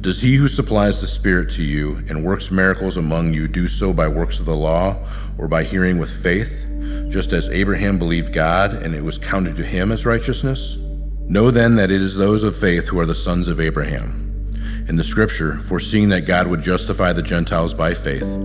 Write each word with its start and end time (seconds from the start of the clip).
Does 0.00 0.20
he 0.20 0.36
who 0.36 0.46
supplies 0.46 1.00
the 1.00 1.08
Spirit 1.08 1.50
to 1.52 1.62
you 1.64 1.96
and 2.08 2.24
works 2.24 2.52
miracles 2.52 2.96
among 2.96 3.32
you 3.32 3.48
do 3.48 3.66
so 3.66 3.92
by 3.92 4.06
works 4.06 4.38
of 4.38 4.46
the 4.46 4.54
law 4.54 4.96
or 5.38 5.48
by 5.48 5.64
hearing 5.64 5.98
with 5.98 6.08
faith, 6.08 6.66
just 7.08 7.32
as 7.32 7.48
Abraham 7.48 7.98
believed 7.98 8.32
God 8.32 8.74
and 8.74 8.94
it 8.94 9.02
was 9.02 9.18
counted 9.18 9.56
to 9.56 9.64
him 9.64 9.90
as 9.90 10.06
righteousness? 10.06 10.76
Know 11.22 11.50
then 11.50 11.74
that 11.76 11.90
it 11.90 12.00
is 12.00 12.14
those 12.14 12.44
of 12.44 12.56
faith 12.56 12.86
who 12.86 13.00
are 13.00 13.06
the 13.06 13.14
sons 13.14 13.48
of 13.48 13.58
Abraham. 13.58 14.52
In 14.88 14.94
the 14.94 15.02
scripture, 15.02 15.56
foreseeing 15.56 16.08
that 16.10 16.26
God 16.26 16.46
would 16.46 16.62
justify 16.62 17.12
the 17.12 17.20
Gentiles 17.20 17.74
by 17.74 17.92
faith, 17.92 18.38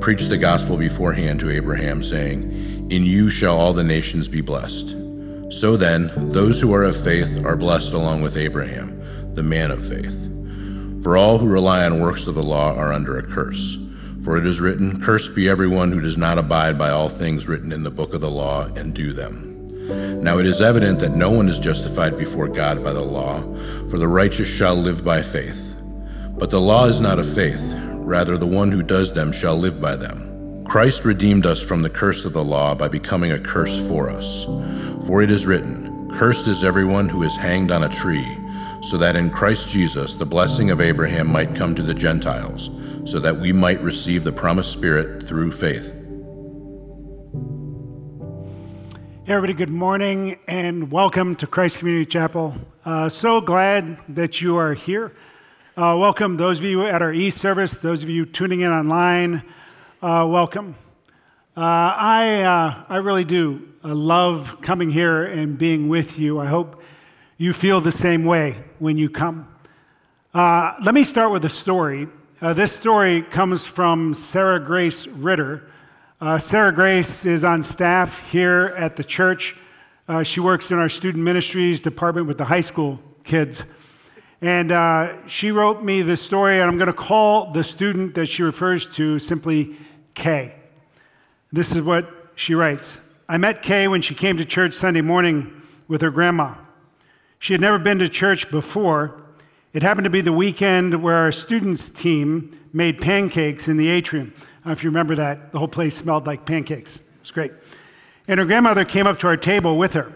preached 0.00 0.30
the 0.30 0.38
gospel 0.38 0.76
beforehand 0.76 1.40
to 1.40 1.50
Abraham, 1.50 2.04
saying, 2.04 2.88
In 2.90 3.04
you 3.04 3.30
shall 3.30 3.58
all 3.58 3.72
the 3.72 3.82
nations 3.82 4.28
be 4.28 4.42
blessed. 4.42 4.90
So 5.50 5.76
then, 5.76 6.32
those 6.32 6.60
who 6.60 6.72
are 6.72 6.84
of 6.84 6.96
faith 6.96 7.44
are 7.44 7.56
blessed 7.56 7.94
along 7.94 8.22
with 8.22 8.36
Abraham, 8.36 9.34
the 9.34 9.42
man 9.42 9.72
of 9.72 9.84
faith. 9.84 10.39
For 11.02 11.16
all 11.16 11.38
who 11.38 11.48
rely 11.48 11.86
on 11.86 12.00
works 12.00 12.26
of 12.26 12.34
the 12.34 12.42
law 12.42 12.74
are 12.74 12.92
under 12.92 13.16
a 13.16 13.22
curse. 13.22 13.78
For 14.22 14.36
it 14.36 14.44
is 14.44 14.60
written, 14.60 15.00
Cursed 15.00 15.34
be 15.34 15.48
everyone 15.48 15.90
who 15.92 16.00
does 16.00 16.18
not 16.18 16.36
abide 16.36 16.76
by 16.76 16.90
all 16.90 17.08
things 17.08 17.48
written 17.48 17.72
in 17.72 17.82
the 17.82 17.90
book 17.90 18.12
of 18.12 18.20
the 18.20 18.30
law 18.30 18.66
and 18.76 18.94
do 18.94 19.14
them. 19.14 19.46
Now 20.22 20.36
it 20.38 20.44
is 20.44 20.60
evident 20.60 21.00
that 21.00 21.16
no 21.16 21.30
one 21.30 21.48
is 21.48 21.58
justified 21.58 22.18
before 22.18 22.48
God 22.48 22.84
by 22.84 22.92
the 22.92 23.02
law, 23.02 23.40
for 23.88 23.98
the 23.98 24.08
righteous 24.08 24.46
shall 24.46 24.74
live 24.74 25.02
by 25.02 25.22
faith. 25.22 25.74
But 26.36 26.50
the 26.50 26.60
law 26.60 26.84
is 26.84 27.00
not 27.00 27.18
of 27.18 27.34
faith, 27.34 27.74
rather, 27.94 28.36
the 28.36 28.46
one 28.46 28.70
who 28.70 28.82
does 28.82 29.10
them 29.10 29.32
shall 29.32 29.56
live 29.56 29.80
by 29.80 29.96
them. 29.96 30.64
Christ 30.64 31.06
redeemed 31.06 31.46
us 31.46 31.62
from 31.62 31.80
the 31.80 31.90
curse 31.90 32.26
of 32.26 32.34
the 32.34 32.44
law 32.44 32.74
by 32.74 32.88
becoming 32.88 33.32
a 33.32 33.40
curse 33.40 33.76
for 33.88 34.10
us. 34.10 34.44
For 35.06 35.22
it 35.22 35.30
is 35.30 35.46
written, 35.46 36.10
Cursed 36.10 36.46
is 36.46 36.62
everyone 36.62 37.08
who 37.08 37.22
is 37.22 37.36
hanged 37.36 37.70
on 37.70 37.84
a 37.84 37.88
tree 37.88 38.36
so 38.80 38.96
that 38.96 39.14
in 39.14 39.30
Christ 39.30 39.68
Jesus 39.68 40.16
the 40.16 40.24
blessing 40.24 40.70
of 40.70 40.80
Abraham 40.80 41.30
might 41.30 41.54
come 41.54 41.74
to 41.74 41.82
the 41.82 41.94
Gentiles, 41.94 42.70
so 43.04 43.18
that 43.18 43.36
we 43.36 43.52
might 43.52 43.80
receive 43.80 44.24
the 44.24 44.32
promised 44.32 44.72
Spirit 44.72 45.22
through 45.22 45.52
faith. 45.52 45.94
Hey, 49.26 49.34
everybody, 49.34 49.52
good 49.52 49.70
morning 49.70 50.38
and 50.48 50.90
welcome 50.90 51.36
to 51.36 51.46
Christ 51.46 51.78
Community 51.78 52.06
Chapel. 52.06 52.54
Uh, 52.84 53.08
so 53.08 53.40
glad 53.40 53.98
that 54.08 54.40
you 54.40 54.56
are 54.56 54.74
here. 54.74 55.12
Uh, 55.76 55.96
welcome 56.00 56.36
those 56.36 56.58
of 56.58 56.64
you 56.64 56.86
at 56.86 57.02
our 57.02 57.12
East 57.12 57.38
service, 57.38 57.76
those 57.78 58.02
of 58.02 58.08
you 58.08 58.24
tuning 58.24 58.60
in 58.60 58.72
online. 58.72 59.42
Uh, 60.02 60.26
welcome. 60.28 60.74
Uh, 61.56 61.60
I, 61.60 62.42
uh, 62.42 62.84
I 62.88 62.96
really 62.96 63.24
do 63.24 63.68
love 63.82 64.58
coming 64.62 64.90
here 64.90 65.22
and 65.22 65.58
being 65.58 65.88
with 65.88 66.18
you. 66.18 66.40
I 66.40 66.46
hope 66.46 66.82
you 67.40 67.54
feel 67.54 67.80
the 67.80 67.90
same 67.90 68.26
way 68.26 68.54
when 68.80 68.98
you 68.98 69.08
come. 69.08 69.48
Uh, 70.34 70.74
let 70.84 70.94
me 70.94 71.02
start 71.02 71.32
with 71.32 71.42
a 71.46 71.48
story. 71.48 72.06
Uh, 72.42 72.52
this 72.52 72.70
story 72.70 73.22
comes 73.22 73.64
from 73.64 74.12
Sarah 74.12 74.60
Grace 74.60 75.06
Ritter. 75.06 75.66
Uh, 76.20 76.36
Sarah 76.36 76.70
Grace 76.70 77.24
is 77.24 77.42
on 77.42 77.62
staff 77.62 78.30
here 78.30 78.74
at 78.76 78.96
the 78.96 79.04
church. 79.04 79.56
Uh, 80.06 80.22
she 80.22 80.38
works 80.38 80.70
in 80.70 80.76
our 80.76 80.90
student 80.90 81.24
ministries 81.24 81.80
department 81.80 82.26
with 82.26 82.36
the 82.36 82.44
high 82.44 82.60
school 82.60 83.00
kids. 83.24 83.64
And 84.42 84.70
uh, 84.70 85.26
she 85.26 85.50
wrote 85.50 85.82
me 85.82 86.02
this 86.02 86.20
story, 86.20 86.60
and 86.60 86.64
I'm 86.64 86.76
going 86.76 86.88
to 86.88 86.92
call 86.92 87.52
the 87.52 87.64
student 87.64 88.16
that 88.16 88.26
she 88.26 88.42
refers 88.42 88.94
to 88.96 89.18
simply 89.18 89.76
Kay. 90.14 90.54
This 91.52 91.74
is 91.74 91.80
what 91.80 92.06
she 92.34 92.54
writes 92.54 93.00
I 93.30 93.38
met 93.38 93.62
Kay 93.62 93.88
when 93.88 94.02
she 94.02 94.14
came 94.14 94.36
to 94.36 94.44
church 94.44 94.74
Sunday 94.74 95.00
morning 95.00 95.62
with 95.88 96.02
her 96.02 96.10
grandma. 96.10 96.56
She 97.40 97.54
had 97.54 97.62
never 97.62 97.78
been 97.78 97.98
to 98.00 98.08
church 98.08 98.50
before. 98.50 99.18
It 99.72 99.82
happened 99.82 100.04
to 100.04 100.10
be 100.10 100.20
the 100.20 100.30
weekend 100.32 101.02
where 101.02 101.16
our 101.16 101.32
students' 101.32 101.88
team 101.88 102.50
made 102.70 103.00
pancakes 103.00 103.66
in 103.66 103.78
the 103.78 103.88
atrium. 103.88 104.34
I 104.36 104.40
don't 104.40 104.66
know 104.66 104.72
if 104.72 104.84
you 104.84 104.90
remember 104.90 105.14
that. 105.14 105.50
The 105.50 105.58
whole 105.58 105.66
place 105.66 105.96
smelled 105.96 106.26
like 106.26 106.44
pancakes. 106.44 106.96
It 106.96 107.04
was 107.20 107.30
great. 107.30 107.52
And 108.28 108.38
her 108.38 108.44
grandmother 108.44 108.84
came 108.84 109.06
up 109.06 109.18
to 109.20 109.26
our 109.26 109.38
table 109.38 109.78
with 109.78 109.94
her. 109.94 110.12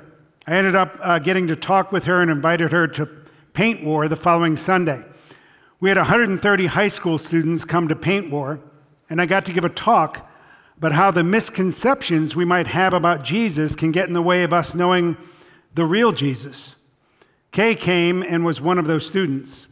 I 0.46 0.52
ended 0.56 0.74
up 0.76 0.98
uh, 1.00 1.18
getting 1.18 1.46
to 1.46 1.56
talk 1.56 1.92
with 1.92 2.04
her 2.04 2.20
and 2.20 2.30
invited 2.30 2.72
her 2.72 2.86
to 2.88 3.08
Paint 3.54 3.82
War 3.82 4.06
the 4.06 4.16
following 4.16 4.54
Sunday. 4.54 5.02
We 5.80 5.88
had 5.88 5.96
130 5.96 6.66
high 6.66 6.88
school 6.88 7.16
students 7.16 7.64
come 7.64 7.88
to 7.88 7.96
Paint 7.96 8.30
War, 8.30 8.60
and 9.08 9.18
I 9.18 9.24
got 9.24 9.46
to 9.46 9.52
give 9.54 9.64
a 9.64 9.70
talk 9.70 10.30
about 10.76 10.92
how 10.92 11.10
the 11.10 11.24
misconceptions 11.24 12.36
we 12.36 12.44
might 12.44 12.66
have 12.66 12.92
about 12.92 13.24
Jesus 13.24 13.74
can 13.74 13.92
get 13.92 14.08
in 14.08 14.12
the 14.12 14.20
way 14.20 14.42
of 14.42 14.52
us 14.52 14.74
knowing 14.74 15.16
the 15.74 15.86
real 15.86 16.12
Jesus. 16.12 16.76
Kay 17.54 17.76
came 17.76 18.25
and 18.25 18.44
was 18.44 18.60
one 18.60 18.78
of 18.78 18.88
those 18.88 19.06
students. 19.06 19.69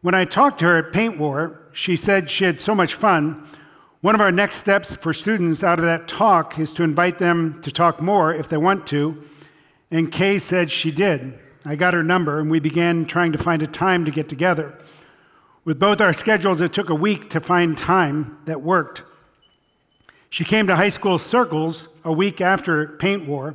When 0.00 0.12
I 0.12 0.24
talked 0.24 0.58
to 0.58 0.64
her 0.64 0.76
at 0.76 0.92
Paint 0.92 1.18
War, 1.18 1.62
she 1.72 1.94
said 1.94 2.28
she 2.28 2.44
had 2.44 2.58
so 2.58 2.74
much 2.74 2.94
fun. 2.94 3.46
One 4.00 4.16
of 4.16 4.20
our 4.20 4.32
next 4.32 4.56
steps 4.56 4.96
for 4.96 5.12
students 5.12 5.62
out 5.62 5.78
of 5.78 5.84
that 5.84 6.08
talk 6.08 6.58
is 6.58 6.72
to 6.72 6.82
invite 6.82 7.18
them 7.18 7.60
to 7.62 7.70
talk 7.70 8.02
more 8.02 8.34
if 8.34 8.48
they 8.48 8.56
want 8.56 8.88
to. 8.88 9.22
And 9.88 10.10
Kay 10.10 10.38
said 10.38 10.68
she 10.72 10.90
did. 10.90 11.38
I 11.64 11.76
got 11.76 11.94
her 11.94 12.02
number 12.02 12.40
and 12.40 12.50
we 12.50 12.58
began 12.58 13.04
trying 13.04 13.30
to 13.30 13.38
find 13.38 13.62
a 13.62 13.68
time 13.68 14.04
to 14.04 14.10
get 14.10 14.28
together. 14.28 14.76
With 15.64 15.78
both 15.78 16.00
our 16.00 16.12
schedules, 16.12 16.60
it 16.60 16.72
took 16.72 16.90
a 16.90 16.94
week 16.94 17.30
to 17.30 17.40
find 17.40 17.78
time 17.78 18.38
that 18.46 18.62
worked. 18.62 19.04
She 20.28 20.42
came 20.42 20.66
to 20.66 20.74
high 20.74 20.88
school 20.88 21.20
circles 21.20 21.88
a 22.04 22.12
week 22.12 22.40
after 22.40 22.96
Paint 22.98 23.28
War, 23.28 23.54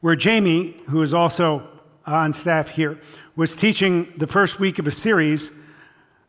where 0.00 0.16
Jamie, 0.16 0.74
who 0.88 1.02
is 1.02 1.14
also 1.14 1.68
on 2.12 2.32
staff 2.32 2.70
here, 2.70 2.98
was 3.36 3.56
teaching 3.56 4.12
the 4.16 4.26
first 4.26 4.60
week 4.60 4.78
of 4.78 4.86
a 4.86 4.90
series 4.90 5.52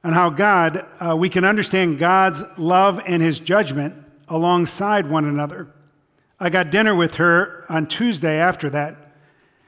on 0.03 0.13
how 0.13 0.29
God, 0.29 0.85
uh, 0.99 1.15
we 1.15 1.29
can 1.29 1.45
understand 1.45 1.99
God's 1.99 2.43
love 2.57 3.01
and 3.05 3.21
his 3.21 3.39
judgment 3.39 3.95
alongside 4.27 5.07
one 5.07 5.25
another. 5.25 5.67
I 6.39 6.49
got 6.49 6.71
dinner 6.71 6.95
with 6.95 7.15
her 7.15 7.65
on 7.69 7.85
Tuesday 7.87 8.39
after 8.39 8.69
that, 8.71 8.95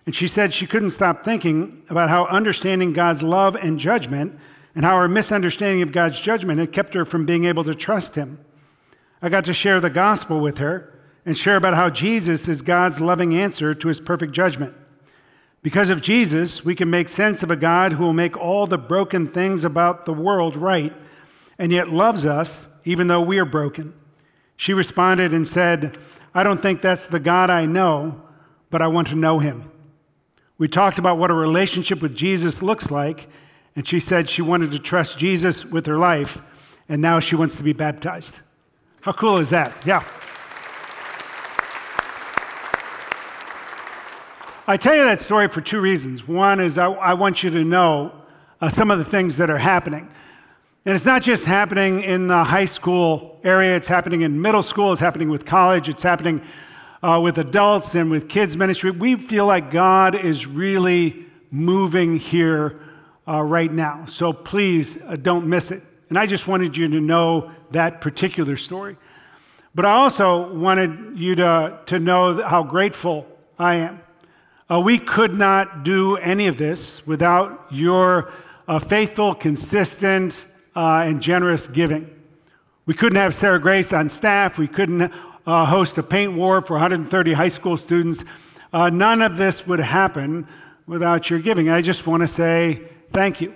and 0.05 0.15
she 0.15 0.27
said 0.27 0.53
she 0.53 0.65
couldn't 0.65 0.89
stop 0.89 1.23
thinking 1.23 1.83
about 1.89 2.09
how 2.09 2.25
understanding 2.25 2.93
God's 2.93 3.21
love 3.21 3.55
and 3.55 3.79
judgment 3.79 4.39
and 4.75 4.83
how 4.83 4.97
her 4.97 5.07
misunderstanding 5.07 5.83
of 5.83 5.91
God's 5.91 6.19
judgment 6.19 6.59
had 6.59 6.71
kept 6.71 6.93
her 6.95 7.05
from 7.05 7.25
being 7.25 7.45
able 7.45 7.63
to 7.63 7.75
trust 7.75 8.15
him. 8.15 8.39
I 9.21 9.29
got 9.29 9.45
to 9.45 9.53
share 9.53 9.79
the 9.79 9.89
gospel 9.89 10.39
with 10.39 10.57
her 10.57 10.93
and 11.25 11.37
share 11.37 11.55
about 11.55 11.75
how 11.75 11.89
Jesus 11.89 12.47
is 12.47 12.61
God's 12.61 12.99
loving 12.99 13.35
answer 13.35 13.73
to 13.73 13.87
his 13.87 14.01
perfect 14.01 14.33
judgment. 14.33 14.75
Because 15.63 15.89
of 15.89 16.01
Jesus, 16.01 16.65
we 16.65 16.75
can 16.75 16.89
make 16.89 17.07
sense 17.07 17.41
of 17.41 17.49
a 17.49 17.55
God 17.55 17.93
who 17.93 18.03
will 18.03 18.13
make 18.13 18.37
all 18.37 18.67
the 18.67 18.77
broken 18.77 19.27
things 19.27 19.63
about 19.63 20.05
the 20.05 20.13
world 20.13 20.57
right 20.57 20.93
and 21.57 21.71
yet 21.71 21.89
loves 21.89 22.25
us 22.25 22.67
even 22.83 23.07
though 23.07 23.21
we 23.21 23.39
are 23.39 23.45
broken. 23.45 23.93
She 24.57 24.73
responded 24.73 25.33
and 25.33 25.47
said, 25.47 25.97
I 26.33 26.43
don't 26.43 26.61
think 26.61 26.81
that's 26.81 27.07
the 27.07 27.19
God 27.19 27.49
I 27.49 27.65
know, 27.65 28.21
but 28.69 28.81
I 28.81 28.87
want 28.87 29.07
to 29.09 29.15
know 29.15 29.39
him. 29.39 29.71
We 30.57 30.67
talked 30.67 30.97
about 30.97 31.17
what 31.17 31.31
a 31.31 31.35
relationship 31.35 32.01
with 32.01 32.13
Jesus 32.13 32.61
looks 32.61 32.91
like, 32.91 33.27
and 33.75 33.87
she 33.87 33.99
said 33.99 34.27
she 34.27 34.41
wanted 34.41 34.71
to 34.73 34.79
trust 34.79 35.17
Jesus 35.17 35.65
with 35.65 35.85
her 35.85 35.97
life, 35.97 36.41
and 36.89 37.01
now 37.01 37.19
she 37.19 37.35
wants 37.35 37.55
to 37.55 37.63
be 37.63 37.73
baptized. 37.73 38.41
How 39.01 39.13
cool 39.13 39.37
is 39.37 39.49
that? 39.49 39.85
Yeah. 39.85 40.03
I 44.65 44.77
tell 44.77 44.95
you 44.95 45.03
that 45.03 45.19
story 45.19 45.49
for 45.49 45.59
two 45.59 45.81
reasons. 45.81 46.25
One 46.25 46.61
is 46.61 46.77
I, 46.77 46.89
I 46.89 47.15
want 47.15 47.43
you 47.43 47.49
to 47.49 47.65
know 47.65 48.13
uh, 48.61 48.69
some 48.69 48.91
of 48.91 48.97
the 48.97 49.03
things 49.03 49.35
that 49.35 49.49
are 49.49 49.57
happening. 49.57 50.09
And 50.85 50.95
it's 50.95 51.05
not 51.05 51.21
just 51.21 51.43
happening 51.43 52.01
in 52.01 52.27
the 52.27 52.45
high 52.45 52.63
school 52.63 53.41
area, 53.43 53.75
it's 53.75 53.89
happening 53.89 54.21
in 54.21 54.41
middle 54.41 54.63
school, 54.63 54.93
it's 54.93 55.01
happening 55.01 55.29
with 55.29 55.45
college, 55.45 55.89
it's 55.89 56.03
happening 56.03 56.41
uh, 57.01 57.19
with 57.21 57.39
adults 57.39 57.93
and 57.93 58.09
with 58.09 58.29
kids' 58.29 58.55
ministry. 58.55 58.91
We 58.91 59.15
feel 59.15 59.45
like 59.45 59.69
God 59.69 60.15
is 60.15 60.47
really 60.47 61.25
moving 61.51 62.15
here 62.15 62.79
uh, 63.27 63.41
right 63.41 63.71
now. 63.71 64.05
So 64.05 64.31
please 64.31 65.01
uh, 65.03 65.17
don't 65.17 65.45
miss 65.45 65.71
it. 65.71 65.83
And 66.07 66.17
I 66.17 66.25
just 66.25 66.47
wanted 66.47 66.77
you 66.77 66.87
to 66.87 67.01
know 67.01 67.51
that 67.71 67.99
particular 67.99 68.55
story. 68.55 68.95
But 69.75 69.83
I 69.83 69.91
also 69.91 70.53
wanted 70.53 71.19
you 71.19 71.35
to, 71.35 71.81
to 71.87 71.99
know 71.99 72.41
how 72.41 72.63
grateful 72.63 73.27
I 73.59 73.75
am 73.75 74.02
uh, 74.69 74.79
we 74.79 74.97
could 74.97 75.35
not 75.35 75.83
do 75.83 76.15
any 76.17 76.47
of 76.47 76.57
this 76.57 77.05
without 77.05 77.65
your 77.69 78.31
uh, 78.67 78.79
faithful, 78.79 79.35
consistent, 79.35 80.45
uh, 80.75 81.03
and 81.05 81.21
generous 81.21 81.67
giving. 81.67 82.09
We 82.85 82.93
couldn't 82.93 83.17
have 83.17 83.33
Sarah 83.33 83.59
Grace 83.59 83.93
on 83.93 84.09
staff. 84.09 84.57
We 84.57 84.67
couldn't 84.67 85.11
uh, 85.45 85.65
host 85.65 85.97
a 85.97 86.03
paint 86.03 86.33
war 86.33 86.61
for 86.61 86.73
130 86.73 87.33
high 87.33 87.47
school 87.47 87.77
students. 87.77 88.23
Uh, 88.71 88.89
none 88.89 89.21
of 89.21 89.37
this 89.37 89.67
would 89.67 89.79
happen 89.79 90.47
without 90.87 91.29
your 91.29 91.39
giving. 91.39 91.69
I 91.69 91.81
just 91.81 92.07
want 92.07 92.21
to 92.21 92.27
say 92.27 92.81
thank 93.11 93.41
you 93.41 93.53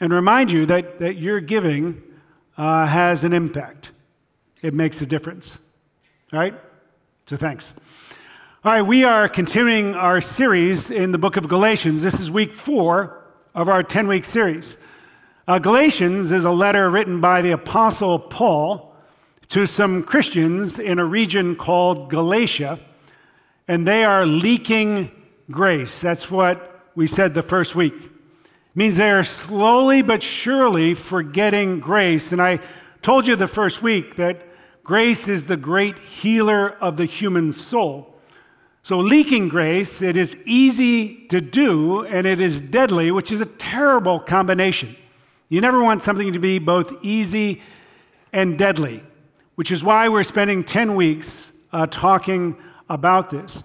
and 0.00 0.12
remind 0.12 0.50
you 0.50 0.66
that, 0.66 0.98
that 0.98 1.16
your 1.16 1.40
giving 1.40 2.02
uh, 2.56 2.86
has 2.86 3.24
an 3.24 3.32
impact. 3.32 3.90
It 4.62 4.74
makes 4.74 5.00
a 5.00 5.06
difference. 5.06 5.60
All 6.32 6.38
right? 6.38 6.54
So 7.26 7.36
thanks. 7.36 7.74
All 8.66 8.72
right, 8.72 8.82
we 8.82 9.04
are 9.04 9.28
continuing 9.28 9.94
our 9.94 10.20
series 10.20 10.90
in 10.90 11.12
the 11.12 11.18
book 11.18 11.36
of 11.36 11.46
Galatians. 11.46 12.02
This 12.02 12.18
is 12.18 12.32
week 12.32 12.52
four 12.52 13.22
of 13.54 13.68
our 13.68 13.84
10 13.84 14.08
week 14.08 14.24
series. 14.24 14.76
Uh, 15.46 15.60
Galatians 15.60 16.32
is 16.32 16.44
a 16.44 16.50
letter 16.50 16.90
written 16.90 17.20
by 17.20 17.42
the 17.42 17.52
Apostle 17.52 18.18
Paul 18.18 18.92
to 19.50 19.66
some 19.66 20.02
Christians 20.02 20.80
in 20.80 20.98
a 20.98 21.04
region 21.04 21.54
called 21.54 22.10
Galatia, 22.10 22.80
and 23.68 23.86
they 23.86 24.02
are 24.02 24.26
leaking 24.26 25.12
grace. 25.48 26.00
That's 26.00 26.28
what 26.28 26.90
we 26.96 27.06
said 27.06 27.34
the 27.34 27.44
first 27.44 27.76
week. 27.76 27.94
It 27.94 28.50
means 28.74 28.96
they 28.96 29.12
are 29.12 29.22
slowly 29.22 30.02
but 30.02 30.24
surely 30.24 30.94
forgetting 30.94 31.78
grace. 31.78 32.32
And 32.32 32.42
I 32.42 32.58
told 33.00 33.28
you 33.28 33.36
the 33.36 33.46
first 33.46 33.80
week 33.80 34.16
that 34.16 34.42
grace 34.82 35.28
is 35.28 35.46
the 35.46 35.56
great 35.56 36.00
healer 36.00 36.70
of 36.70 36.96
the 36.96 37.04
human 37.04 37.52
soul. 37.52 38.14
So, 38.86 39.00
leaking 39.00 39.48
grace, 39.48 40.00
it 40.00 40.16
is 40.16 40.40
easy 40.46 41.26
to 41.26 41.40
do 41.40 42.04
and 42.04 42.24
it 42.24 42.38
is 42.38 42.60
deadly, 42.60 43.10
which 43.10 43.32
is 43.32 43.40
a 43.40 43.46
terrible 43.46 44.20
combination. 44.20 44.94
You 45.48 45.60
never 45.60 45.82
want 45.82 46.02
something 46.02 46.32
to 46.32 46.38
be 46.38 46.60
both 46.60 47.04
easy 47.04 47.62
and 48.32 48.56
deadly, 48.56 49.02
which 49.56 49.72
is 49.72 49.82
why 49.82 50.08
we're 50.08 50.22
spending 50.22 50.62
10 50.62 50.94
weeks 50.94 51.52
uh, 51.72 51.88
talking 51.88 52.56
about 52.88 53.30
this 53.30 53.64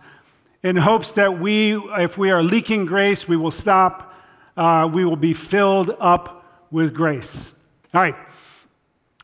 in 0.64 0.76
hopes 0.78 1.14
that 1.14 1.38
we, 1.38 1.76
if 2.00 2.18
we 2.18 2.32
are 2.32 2.42
leaking 2.42 2.88
grace, 2.88 3.28
we 3.28 3.38
will 3.38 3.52
stop, 3.52 4.16
uh, 4.58 4.90
we 4.92 5.06
will 5.06 5.16
be 5.16 5.34
filled 5.34 5.96
up 6.00 6.66
with 6.72 6.96
grace. 6.96 7.54
All 7.94 8.02
right. 8.02 8.16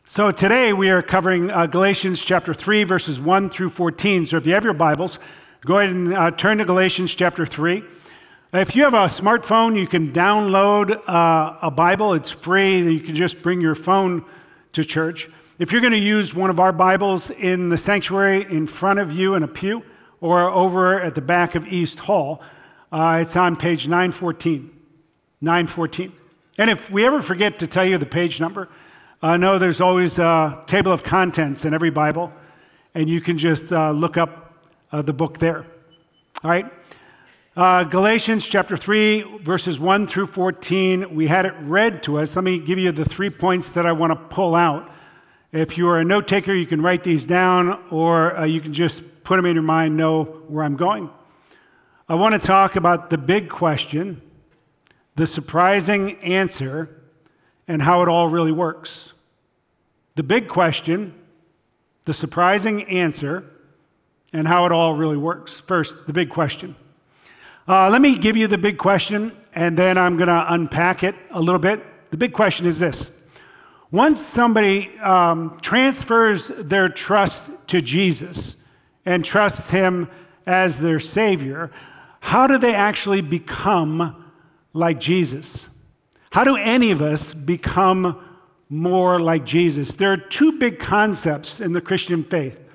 So 0.06 0.30
today 0.30 0.74
we 0.74 0.92
are 0.92 1.02
covering 1.02 1.50
uh, 1.50 1.66
Galatians 1.66 2.24
chapter 2.24 2.54
3, 2.54 2.84
verses 2.84 3.20
1 3.20 3.50
through 3.50 3.72
14. 3.72 4.28
So 4.28 4.38
if 4.38 4.46
you 4.46 4.54
have 4.54 4.64
your 4.64 4.74
Bibles, 4.74 5.18
Go 5.62 5.80
ahead 5.80 5.90
and 5.90 6.14
uh, 6.14 6.30
turn 6.30 6.60
to 6.60 6.66
Galatians 6.66 7.16
chapter 7.16 7.44
3. 7.44 7.84
If 8.54 8.76
you 8.76 8.84
have 8.84 8.94
a 8.94 9.08
smartphone, 9.08 9.76
you 9.78 9.88
can 9.88 10.14
download 10.14 10.96
uh, 11.08 11.58
a 11.62 11.72
Bible. 11.72 12.14
It's 12.14 12.30
free. 12.30 12.78
You 12.78 13.00
can 13.00 13.16
just 13.16 13.42
bring 13.42 13.60
your 13.60 13.74
phone 13.74 14.24
to 14.74 14.86
church. 14.86 15.28
If 15.58 15.72
you're 15.72 15.82
going 15.82 15.94
to 15.94 16.00
use 16.00 16.36
one 16.36 16.52
of 16.52 16.60
our 16.60 16.72
Bibles 16.72 17.32
in 17.32 17.70
the 17.70 17.78
sanctuary 17.78 18.44
in 18.44 18.68
front 18.68 19.00
of 19.00 19.12
you 19.12 19.34
in 19.34 19.42
a 19.42 19.48
pew 19.48 19.84
or 20.22 20.42
over 20.42 21.02
at 21.02 21.16
the 21.16 21.22
back 21.22 21.56
of 21.56 21.66
East 21.68 22.02
Hall, 22.02 22.40
uh, 22.92 23.18
it's 23.20 23.36
on 23.36 23.56
page 23.56 23.88
914. 23.88 24.70
914. 25.42 26.14
And 26.60 26.70
if 26.70 26.92
we 26.92 27.04
ever 27.04 27.20
forget 27.20 27.58
to 27.60 27.68
tell 27.68 27.84
you 27.84 27.98
the 27.98 28.06
page 28.06 28.40
number, 28.40 28.70
uh, 29.24 29.38
know 29.38 29.58
there's 29.58 29.82
always 29.82 30.20
a 30.20 30.64
table 30.68 30.92
of 30.92 31.04
contents 31.04 31.66
in 31.66 31.74
every 31.74 31.90
Bible, 31.90 32.32
and 32.94 33.10
you 33.10 33.22
can 33.22 33.40
just 33.40 33.72
uh, 33.72 33.90
look 33.90 34.18
up 34.18 34.47
uh, 34.92 35.02
the 35.02 35.14
book 35.14 35.40
there. 35.40 35.66
All 36.44 36.52
right? 36.52 36.66
Uh, 37.56 37.84
Galatians 37.84 38.48
chapter 38.48 38.78
3, 38.78 39.40
verses 39.40 39.80
1 39.80 40.06
through 40.08 40.28
14. 40.28 41.16
We 41.16 41.28
had 41.28 41.46
it 41.46 41.54
read 41.62 42.04
to 42.04 42.20
us. 42.20 42.36
Let 42.36 42.46
me 42.46 42.60
give 42.60 42.78
you 42.78 42.92
the 42.92 43.06
three 43.06 43.32
points 43.32 43.72
that 43.72 43.86
I 43.86 43.94
want 43.94 44.12
to 44.12 44.16
pull 44.16 44.54
out. 44.54 44.92
If 45.52 45.78
you 45.78 45.88
are 45.90 45.98
a 45.98 46.06
note 46.06 46.28
taker, 46.28 46.54
you 46.54 46.68
can 46.68 46.82
write 46.82 47.04
these 47.04 47.26
down 47.26 47.84
or 47.90 48.36
uh, 48.38 48.46
you 48.46 48.62
can 48.62 48.74
just 48.74 49.24
put 49.24 49.38
them 49.38 49.46
in 49.46 49.56
your 49.56 49.64
mind, 49.64 49.98
know 49.98 50.26
where 50.48 50.64
I'm 50.64 50.76
going. 50.76 51.10
I 52.08 52.16
want 52.16 52.40
to 52.40 52.40
talk 52.40 52.76
about 52.76 53.10
the 53.10 53.18
big 53.18 53.50
question, 53.50 54.22
the 55.16 55.26
surprising 55.26 56.18
answer, 56.24 57.02
and 57.68 57.82
how 57.82 58.02
it 58.04 58.08
all 58.08 58.30
really 58.30 58.52
works. 58.52 59.14
The 60.16 60.24
big 60.24 60.48
question, 60.48 61.14
the 62.04 62.14
surprising 62.14 62.84
answer, 62.84 63.46
and 64.38 64.48
how 64.48 64.66
it 64.66 64.72
all 64.72 64.94
really 64.94 65.18
works. 65.18 65.60
First, 65.60 66.06
the 66.06 66.14
big 66.14 66.30
question. 66.30 66.76
Uh, 67.68 67.90
let 67.90 68.02
me 68.02 68.18
give 68.18 68.38
you 68.38 68.48
the 68.48 68.58
big 68.58 68.78
question, 68.78 69.36
and 69.56 69.76
then 69.76 69.98
I'm 69.98 70.16
going 70.16 70.28
to 70.28 70.46
unpack 70.54 71.04
it 71.04 71.16
a 71.32 71.42
little 71.42 71.60
bit. 71.60 71.82
The 72.12 72.18
big 72.18 72.34
question 72.34 72.68
is 72.68 72.80
this 72.80 73.12
Once 73.92 74.22
somebody 74.22 74.96
um, 75.00 75.58
transfers 75.62 76.50
their 76.50 76.88
trust 76.88 77.50
to 77.68 77.82
Jesus 77.82 78.58
and 79.06 79.26
trusts 79.26 79.72
him 79.72 80.08
as 80.46 80.80
their 80.80 81.00
Savior, 81.00 81.72
how 82.20 82.46
do 82.46 82.60
they 82.60 82.76
actually 82.76 83.22
become 83.22 84.32
like 84.72 85.00
Jesus? 85.00 85.70
How 86.32 86.44
do 86.44 86.56
any 86.56 86.92
of 86.92 87.02
us 87.02 87.34
become 87.34 88.24
more 88.70 89.20
like 89.20 89.46
Jesus? 89.46 89.96
There 89.96 90.12
are 90.12 90.18
two 90.18 90.60
big 90.60 90.78
concepts 90.78 91.60
in 91.60 91.74
the 91.74 91.82
Christian 91.82 92.24
faith 92.24 92.67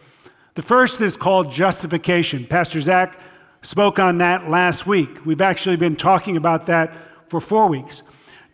the 0.55 0.63
first 0.63 1.01
is 1.01 1.17
called 1.17 1.51
justification. 1.51 2.47
Pastor 2.47 2.81
Zach 2.81 3.19
spoke 3.63 3.99
on 3.99 4.19
that 4.19 4.51
last 4.51 4.87
week. 4.87 5.25
We've 5.25 5.41
actually 5.41 5.77
been 5.77 5.97
talking 5.97 6.37
about 6.37 6.67
that 6.67 6.95
for 7.29 7.41
four 7.41 7.69
weeks. 7.69 8.03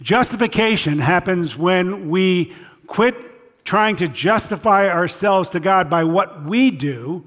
Justification 0.01 1.01
happens 1.01 1.59
when 1.59 2.09
we 2.09 2.55
quit 2.87 3.17
trying 3.65 3.97
to 3.97 4.07
justify 4.07 4.89
ourselves 4.89 5.51
to 5.51 5.61
God 5.61 5.91
by 5.91 6.05
what 6.05 6.45
we 6.45 6.71
do, 6.71 7.27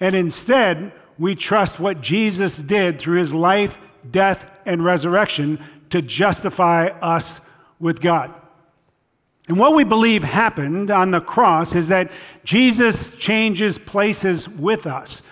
and 0.00 0.16
instead 0.16 0.92
we 1.16 1.34
trust 1.36 1.78
what 1.78 2.00
Jesus 2.00 2.58
did 2.58 2.98
through 2.98 3.18
his 3.18 3.32
life, 3.32 3.78
death, 4.10 4.50
and 4.66 4.84
resurrection 4.84 5.60
to 5.90 6.02
justify 6.02 6.86
us 6.86 7.40
with 7.78 8.00
God. 8.00 8.34
And 9.52 9.60
what 9.60 9.74
we 9.74 9.84
believe 9.84 10.24
happened 10.24 10.90
on 10.90 11.10
the 11.10 11.20
cross 11.20 11.74
is 11.74 11.88
that 11.88 12.10
Jesus 12.42 13.14
changes 13.16 13.76
places 13.76 14.48
with 14.48 14.86
us. 14.86 15.22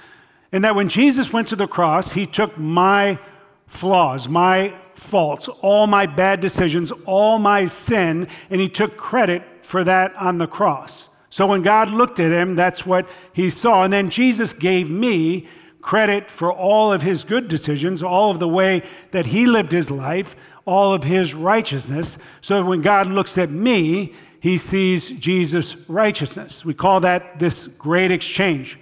And 0.52 0.62
that 0.62 0.75
when 0.75 0.90
Jesus 0.90 1.32
went 1.32 1.49
to 1.49 1.56
the 1.56 1.67
cross, 1.67 2.12
he 2.12 2.26
took 2.26 2.58
my 2.58 3.19
flaws, 3.67 4.28
my 4.28 4.78
faults, 4.93 5.49
all 5.62 5.87
my 5.87 6.05
bad 6.05 6.43
decisions, 6.43 6.93
all 7.06 7.38
my 7.38 7.64
sin, 7.64 8.28
and 8.50 8.61
he 8.61 8.69
took 8.69 8.99
credit 8.99 9.43
for 9.62 9.84
that 9.84 10.15
on 10.17 10.36
the 10.36 10.46
cross. 10.46 11.08
So 11.31 11.46
when 11.46 11.62
God 11.62 11.89
looked 11.89 12.20
at 12.20 12.31
him, 12.31 12.56
that's 12.56 12.84
what 12.84 13.08
he 13.32 13.48
saw. 13.48 13.84
And 13.84 13.93
then 13.93 14.10
Jesus 14.10 14.53
gave 14.53 14.91
me 14.91 15.48
credit 15.81 16.31
for 16.31 16.53
all 16.53 16.93
of 16.93 17.00
his 17.00 17.24
good 17.24 17.48
decisions, 17.48 18.03
all 18.03 18.31
of 18.31 18.39
the 18.39 18.46
way 18.46 18.82
that 19.12 19.29
he 19.29 19.46
lived 19.46 19.72
his 19.72 19.91
life, 19.91 20.36
all 20.70 20.94
of 20.94 21.03
his 21.03 21.34
righteousness, 21.34 22.17
so 22.41 22.58
that 22.58 22.65
when 22.65 22.81
God 22.81 23.08
looks 23.08 23.36
at 23.36 23.50
me, 23.50 24.15
he 24.41 24.56
sees 24.56 25.10
Jesus' 25.10 25.77
righteousness. 25.89 26.65
We 26.65 26.74
call 26.74 27.00
that 27.00 27.41
this 27.41 27.67
great 27.67 28.12
exchange. 28.12 28.79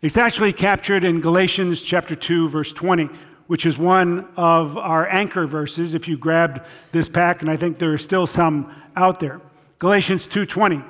It's 0.00 0.16
actually 0.16 0.52
captured 0.52 1.04
in 1.04 1.20
Galatians 1.20 1.82
chapter 1.82 2.16
2, 2.16 2.48
verse 2.48 2.72
20, 2.72 3.10
which 3.48 3.66
is 3.66 3.78
one 3.78 4.28
of 4.36 4.78
our 4.78 5.06
anchor 5.08 5.46
verses 5.46 5.94
if 5.94 6.08
you 6.08 6.16
grabbed 6.16 6.60
this 6.92 7.08
pack, 7.08 7.42
and 7.42 7.50
I 7.50 7.56
think 7.56 7.78
there 7.78 7.92
are 7.92 7.98
still 7.98 8.26
some 8.26 8.72
out 8.96 9.20
there. 9.20 9.40
Galatians 9.78 10.26
2:20 10.26 10.84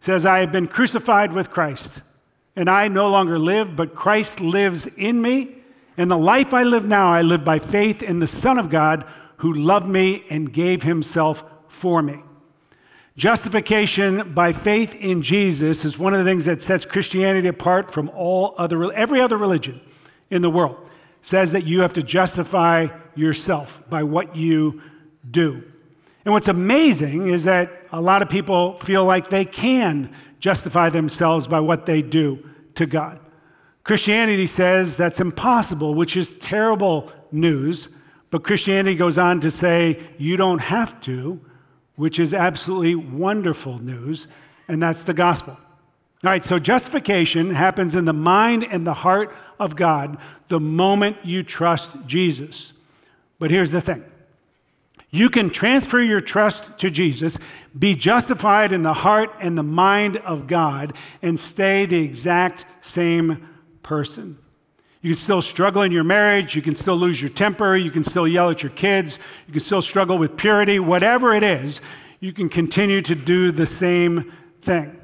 says, 0.00 0.26
I 0.26 0.40
have 0.40 0.52
been 0.52 0.68
crucified 0.68 1.32
with 1.32 1.50
Christ, 1.50 2.02
and 2.54 2.68
I 2.68 2.88
no 2.88 3.08
longer 3.08 3.38
live, 3.38 3.74
but 3.74 3.94
Christ 3.94 4.40
lives 4.40 4.86
in 4.86 5.22
me. 5.22 5.54
And 5.96 6.10
the 6.10 6.18
life 6.18 6.54
I 6.54 6.62
live 6.62 6.86
now, 6.86 7.08
I 7.08 7.22
live 7.22 7.44
by 7.44 7.58
faith 7.58 8.02
in 8.02 8.20
the 8.20 8.28
Son 8.28 8.58
of 8.58 8.70
God 8.70 9.04
who 9.38 9.52
loved 9.52 9.88
me 9.88 10.24
and 10.30 10.52
gave 10.52 10.82
himself 10.82 11.44
for 11.68 12.02
me. 12.02 12.22
Justification 13.16 14.32
by 14.32 14.52
faith 14.52 14.94
in 14.94 15.22
Jesus 15.22 15.84
is 15.84 15.98
one 15.98 16.12
of 16.12 16.20
the 16.20 16.24
things 16.24 16.44
that 16.44 16.62
sets 16.62 16.84
Christianity 16.84 17.48
apart 17.48 17.90
from 17.90 18.08
all 18.10 18.54
other 18.56 18.92
every 18.92 19.20
other 19.20 19.36
religion 19.36 19.80
in 20.30 20.42
the 20.42 20.50
world. 20.50 20.76
It 21.16 21.24
says 21.24 21.52
that 21.52 21.64
you 21.64 21.80
have 21.80 21.94
to 21.94 22.02
justify 22.02 22.88
yourself 23.16 23.82
by 23.90 24.04
what 24.04 24.36
you 24.36 24.82
do. 25.28 25.64
And 26.24 26.32
what's 26.32 26.48
amazing 26.48 27.26
is 27.26 27.44
that 27.44 27.72
a 27.90 28.00
lot 28.00 28.22
of 28.22 28.28
people 28.28 28.78
feel 28.78 29.04
like 29.04 29.30
they 29.30 29.44
can 29.44 30.14
justify 30.38 30.90
themselves 30.90 31.48
by 31.48 31.58
what 31.58 31.86
they 31.86 32.02
do 32.02 32.48
to 32.74 32.86
God. 32.86 33.18
Christianity 33.82 34.46
says 34.46 34.96
that's 34.96 35.20
impossible, 35.20 35.94
which 35.94 36.16
is 36.16 36.32
terrible 36.32 37.10
news 37.32 37.88
but 38.30 38.44
Christianity 38.44 38.96
goes 38.96 39.18
on 39.18 39.40
to 39.40 39.50
say 39.50 40.00
you 40.18 40.36
don't 40.36 40.60
have 40.60 41.00
to, 41.02 41.40
which 41.96 42.18
is 42.18 42.34
absolutely 42.34 42.94
wonderful 42.94 43.78
news, 43.78 44.28
and 44.68 44.82
that's 44.82 45.02
the 45.02 45.14
gospel. 45.14 45.58
All 46.24 46.30
right, 46.30 46.44
so 46.44 46.58
justification 46.58 47.50
happens 47.50 47.94
in 47.94 48.04
the 48.04 48.12
mind 48.12 48.66
and 48.68 48.86
the 48.86 48.94
heart 48.94 49.34
of 49.58 49.76
God 49.76 50.18
the 50.48 50.60
moment 50.60 51.16
you 51.24 51.42
trust 51.42 51.96
Jesus. 52.06 52.72
But 53.38 53.50
here's 53.50 53.70
the 53.70 53.80
thing 53.80 54.04
You 55.10 55.30
can 55.30 55.48
transfer 55.48 56.00
your 56.00 56.20
trust 56.20 56.78
to 56.80 56.90
Jesus, 56.90 57.38
be 57.78 57.94
justified 57.94 58.72
in 58.72 58.82
the 58.82 58.94
heart 58.94 59.30
and 59.40 59.56
the 59.56 59.62
mind 59.62 60.18
of 60.18 60.46
God, 60.46 60.94
and 61.22 61.38
stay 61.38 61.86
the 61.86 62.04
exact 62.04 62.64
same 62.80 63.48
person. 63.82 64.38
You 65.00 65.10
can 65.10 65.18
still 65.18 65.42
struggle 65.42 65.82
in 65.82 65.92
your 65.92 66.04
marriage. 66.04 66.56
You 66.56 66.62
can 66.62 66.74
still 66.74 66.96
lose 66.96 67.20
your 67.20 67.30
temper. 67.30 67.76
You 67.76 67.90
can 67.90 68.02
still 68.02 68.26
yell 68.26 68.50
at 68.50 68.62
your 68.62 68.72
kids. 68.72 69.18
You 69.46 69.52
can 69.52 69.60
still 69.60 69.82
struggle 69.82 70.18
with 70.18 70.36
purity. 70.36 70.80
Whatever 70.80 71.32
it 71.32 71.44
is, 71.44 71.80
you 72.20 72.32
can 72.32 72.48
continue 72.48 73.00
to 73.02 73.14
do 73.14 73.52
the 73.52 73.66
same 73.66 74.32
thing. 74.60 75.00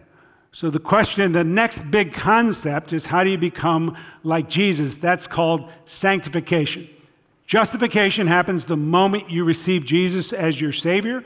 So, 0.51 0.71
the 0.71 0.81
question, 0.81 1.33
the 1.33 1.45
next 1.45 1.91
big 1.91 2.13
concept 2.13 2.93
is 2.93 3.07
how 3.07 3.25
do 3.25 3.31
you 3.31 3.39
become 3.39 3.97
like 4.23 4.49
Jesus? 4.49 4.99
That's 4.99 5.27
called 5.27 5.71
sanctification. 5.85 6.89
Justification 7.47 8.27
happens 8.27 8.65
the 8.65 8.77
moment 8.77 9.31
you 9.31 9.45
receive 9.45 9.85
Jesus 9.85 10.33
as 10.33 10.61
your 10.61 10.73
Savior. 10.73 11.25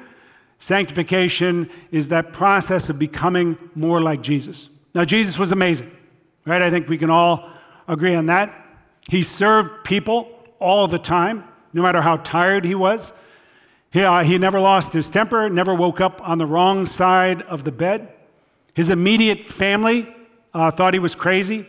Sanctification 0.58 1.70
is 1.90 2.08
that 2.08 2.32
process 2.32 2.88
of 2.88 2.98
becoming 2.98 3.56
more 3.75 4.00
like 4.00 4.22
Jesus. 4.22 4.70
Now, 4.94 5.04
Jesus 5.04 5.38
was 5.38 5.52
amazing, 5.52 5.90
right? 6.44 6.60
I 6.60 6.70
think 6.70 6.88
we 6.88 6.98
can 6.98 7.10
all 7.10 7.50
agree 7.88 8.14
on 8.14 8.26
that. 8.26 8.54
He 9.09 9.23
served 9.23 9.85
people 9.85 10.28
all 10.61 10.87
the 10.87 10.99
time, 10.99 11.45
no 11.73 11.83
matter 11.83 12.02
how 12.02 12.18
tired 12.18 12.64
he 12.64 12.75
was. 12.75 13.12
He, 13.90 14.02
uh, 14.02 14.23
he 14.23 14.37
never 14.37 14.61
lost 14.61 14.92
his 14.92 15.09
temper, 15.09 15.49
never 15.49 15.75
woke 15.75 16.00
up 16.00 16.21
on 16.28 16.38
the 16.38 16.47
wrong 16.47 16.85
side 16.85 17.42
of 17.42 17.64
the 17.64 17.73
bed. 17.73 18.12
His 18.75 18.90
immediate 18.90 19.47
family 19.47 20.14
uh, 20.52 20.71
thought 20.71 20.92
he 20.92 21.00
was 21.00 21.14
crazy. 21.14 21.66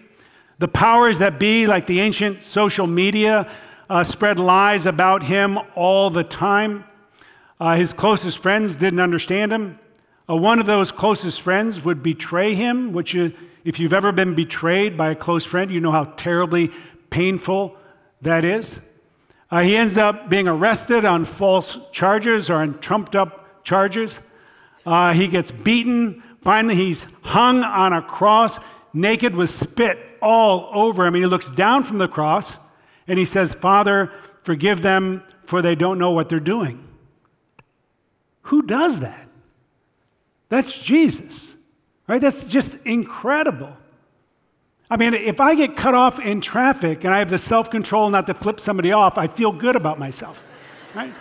The 0.60 0.68
powers 0.68 1.20
that 1.20 1.40
be, 1.40 1.66
like 1.66 1.86
the 1.86 2.02
ancient 2.02 2.42
social 2.42 2.86
media, 2.86 3.50
uh, 3.90 4.04
spread 4.04 4.38
lies 4.38 4.86
about 4.86 5.24
him 5.24 5.58
all 5.76 6.10
the 6.10 6.24
time. 6.24 6.84
Uh, 7.60 7.76
his 7.76 7.94
closest 7.94 8.40
friends 8.40 8.76
didn't 8.76 9.00
understand 9.00 9.54
him. 9.54 9.80
Uh, 10.30 10.36
one 10.36 10.60
of 10.60 10.66
those 10.66 10.92
closest 10.92 11.42
friends 11.42 11.84
would 11.84 12.04
betray 12.04 12.54
him, 12.54 12.92
which, 12.92 13.16
uh, 13.16 13.30
if 13.64 13.80
you've 13.80 13.94
ever 13.94 14.12
been 14.12 14.36
betrayed 14.36 14.98
by 14.98 15.12
a 15.12 15.16
close 15.16 15.46
friend, 15.46 15.72
you 15.72 15.82
know 15.82 15.92
how 15.92 16.06
terribly 16.06 16.72
painful 17.10 17.78
that 18.22 18.44
is. 18.44 18.82
Uh, 19.52 19.62
he 19.62 19.76
ends 19.76 19.98
up 19.98 20.30
being 20.30 20.48
arrested 20.48 21.06
on 21.06 21.26
false 21.26 21.78
charges 21.92 22.50
or 22.50 22.56
on 22.56 22.80
trumped 22.80 23.16
up 23.16 23.64
charges. 23.64 24.22
Uh, 24.86 25.14
he 25.14 25.28
gets 25.28 25.52
beaten. 25.52 26.22
Finally, 26.42 26.76
he's 26.76 27.08
hung 27.24 27.64
on 27.64 27.94
a 27.94 28.02
cross, 28.02 28.60
naked 28.94 29.36
with 29.36 29.50
spit 29.50 29.98
all 30.22 30.70
over 30.72 31.06
him. 31.06 31.16
And 31.16 31.24
he 31.24 31.28
looks 31.28 31.52
down 31.52 31.84
from 31.84 31.98
the 31.98 32.08
cross 32.08 32.60
and 33.08 33.18
he 33.18 33.26
says, 33.26 33.54
Father, 33.54 34.12
forgive 34.44 34.82
them, 34.82 35.24
for 35.46 35.62
they 35.62 35.76
don't 35.76 35.98
know 35.98 36.12
what 36.12 36.30
they're 36.30 36.40
doing. 36.40 36.88
Who 38.44 38.62
does 38.62 39.00
that? 39.00 39.28
That's 40.50 40.78
Jesus, 40.78 41.56
right? 42.10 42.20
That's 42.20 42.50
just 42.50 42.86
incredible. 42.88 43.78
I 44.90 44.98
mean, 44.98 45.14
if 45.14 45.40
I 45.40 45.54
get 45.54 45.78
cut 45.78 45.94
off 45.94 46.20
in 46.20 46.42
traffic 46.42 47.06
and 47.06 47.14
I 47.14 47.20
have 47.20 47.30
the 47.30 47.38
self 47.38 47.70
control 47.70 48.10
not 48.10 48.26
to 48.28 48.34
flip 48.34 48.60
somebody 48.60 48.92
off, 48.92 49.18
I 49.18 49.28
feel 49.28 49.54
good 49.54 49.76
about 49.76 50.00
myself, 50.00 50.44
right? 50.96 51.14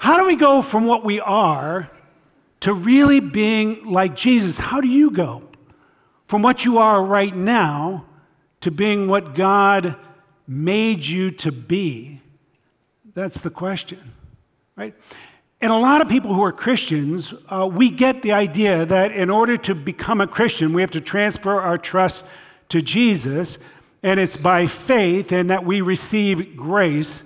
How 0.00 0.18
do 0.18 0.26
we 0.26 0.36
go 0.36 0.60
from 0.60 0.84
what 0.84 1.04
we 1.04 1.20
are 1.20 1.90
to 2.60 2.74
really 2.74 3.20
being 3.20 3.86
like 3.86 4.16
Jesus? 4.16 4.58
How 4.58 4.80
do 4.80 4.88
you 4.88 5.12
go 5.12 5.48
from 6.26 6.42
what 6.42 6.64
you 6.64 6.78
are 6.78 7.02
right 7.02 7.34
now 7.34 8.06
to 8.62 8.72
being 8.72 9.06
what 9.06 9.36
God 9.36 9.94
made 10.48 11.06
you 11.06 11.30
to 11.30 11.52
be? 11.52 12.20
That's 13.14 13.42
the 13.42 13.50
question, 13.50 14.12
right? 14.74 14.94
And 15.62 15.70
a 15.70 15.76
lot 15.76 16.00
of 16.00 16.08
people 16.08 16.32
who 16.32 16.42
are 16.42 16.52
Christians, 16.52 17.34
uh, 17.48 17.68
we 17.70 17.90
get 17.90 18.22
the 18.22 18.32
idea 18.32 18.86
that 18.86 19.12
in 19.12 19.28
order 19.28 19.58
to 19.58 19.74
become 19.74 20.20
a 20.22 20.26
Christian, 20.26 20.72
we 20.72 20.80
have 20.80 20.90
to 20.92 21.02
transfer 21.02 21.60
our 21.60 21.76
trust 21.76 22.24
to 22.70 22.80
Jesus, 22.80 23.58
and 24.02 24.18
it's 24.18 24.38
by 24.38 24.66
faith 24.66 25.32
and 25.32 25.50
that 25.50 25.64
we 25.64 25.82
receive 25.82 26.56
grace. 26.56 27.24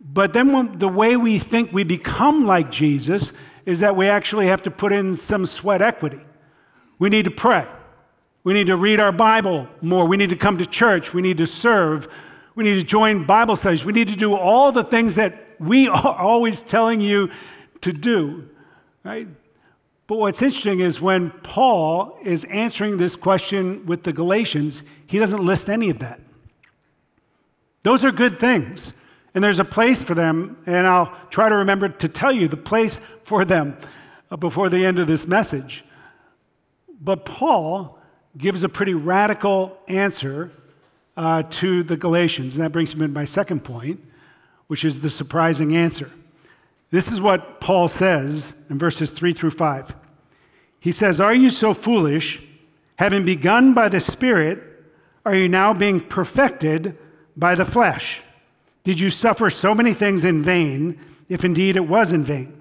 But 0.00 0.32
then 0.32 0.52
when, 0.52 0.78
the 0.78 0.88
way 0.88 1.18
we 1.18 1.38
think 1.38 1.70
we 1.70 1.84
become 1.84 2.46
like 2.46 2.70
Jesus 2.70 3.34
is 3.66 3.80
that 3.80 3.94
we 3.94 4.06
actually 4.06 4.46
have 4.46 4.62
to 4.62 4.70
put 4.70 4.92
in 4.92 5.12
some 5.12 5.44
sweat 5.44 5.82
equity. 5.82 6.24
We 6.98 7.10
need 7.10 7.26
to 7.26 7.30
pray. 7.30 7.66
We 8.42 8.54
need 8.54 8.68
to 8.68 8.76
read 8.76 9.00
our 9.00 9.12
Bible 9.12 9.68
more. 9.82 10.06
We 10.06 10.16
need 10.16 10.30
to 10.30 10.36
come 10.36 10.56
to 10.58 10.66
church. 10.66 11.12
We 11.12 11.20
need 11.20 11.36
to 11.38 11.46
serve. 11.46 12.08
We 12.54 12.64
need 12.64 12.80
to 12.80 12.86
join 12.86 13.26
Bible 13.26 13.56
studies. 13.56 13.84
We 13.84 13.92
need 13.92 14.08
to 14.08 14.16
do 14.16 14.34
all 14.34 14.72
the 14.72 14.84
things 14.84 15.16
that 15.16 15.56
we 15.58 15.88
are 15.88 16.14
always 16.14 16.62
telling 16.62 17.02
you 17.02 17.30
to 17.86 17.92
do, 17.92 18.48
right? 19.04 19.28
But 20.06 20.18
what's 20.18 20.42
interesting 20.42 20.80
is 20.80 21.00
when 21.00 21.30
Paul 21.42 22.18
is 22.22 22.44
answering 22.44 22.96
this 22.96 23.16
question 23.16 23.86
with 23.86 24.02
the 24.02 24.12
Galatians, 24.12 24.82
he 25.06 25.18
doesn't 25.18 25.44
list 25.44 25.68
any 25.68 25.88
of 25.90 26.00
that. 26.00 26.20
Those 27.82 28.04
are 28.04 28.12
good 28.12 28.36
things, 28.36 28.92
and 29.34 29.42
there's 29.42 29.60
a 29.60 29.64
place 29.64 30.02
for 30.02 30.14
them, 30.14 30.58
and 30.66 30.86
I'll 30.86 31.16
try 31.30 31.48
to 31.48 31.56
remember 31.56 31.88
to 31.88 32.08
tell 32.08 32.32
you 32.32 32.48
the 32.48 32.56
place 32.56 32.98
for 33.22 33.44
them 33.44 33.76
uh, 34.30 34.36
before 34.36 34.68
the 34.68 34.84
end 34.84 34.98
of 34.98 35.06
this 35.06 35.26
message. 35.28 35.84
But 37.00 37.24
Paul 37.24 37.98
gives 38.36 38.64
a 38.64 38.68
pretty 38.68 38.94
radical 38.94 39.78
answer 39.86 40.50
uh, 41.16 41.44
to 41.50 41.82
the 41.82 41.96
Galatians. 41.96 42.56
And 42.56 42.64
that 42.64 42.70
brings 42.70 42.96
me 42.96 43.06
to 43.06 43.12
my 43.12 43.24
second 43.24 43.64
point, 43.64 44.00
which 44.66 44.84
is 44.84 45.00
the 45.00 45.08
surprising 45.08 45.76
answer. 45.76 46.10
This 46.90 47.10
is 47.10 47.20
what 47.20 47.60
Paul 47.60 47.88
says 47.88 48.54
in 48.70 48.78
verses 48.78 49.10
3 49.10 49.32
through 49.32 49.50
5. 49.50 49.94
He 50.80 50.92
says, 50.92 51.20
Are 51.20 51.34
you 51.34 51.50
so 51.50 51.74
foolish? 51.74 52.42
Having 52.98 53.24
begun 53.26 53.74
by 53.74 53.88
the 53.88 54.00
Spirit, 54.00 54.62
are 55.24 55.34
you 55.34 55.48
now 55.48 55.74
being 55.74 56.00
perfected 56.00 56.96
by 57.36 57.54
the 57.54 57.66
flesh? 57.66 58.22
Did 58.84 59.00
you 59.00 59.10
suffer 59.10 59.50
so 59.50 59.74
many 59.74 59.92
things 59.92 60.24
in 60.24 60.42
vain, 60.42 60.98
if 61.28 61.44
indeed 61.44 61.76
it 61.76 61.88
was 61.88 62.12
in 62.12 62.22
vain? 62.22 62.52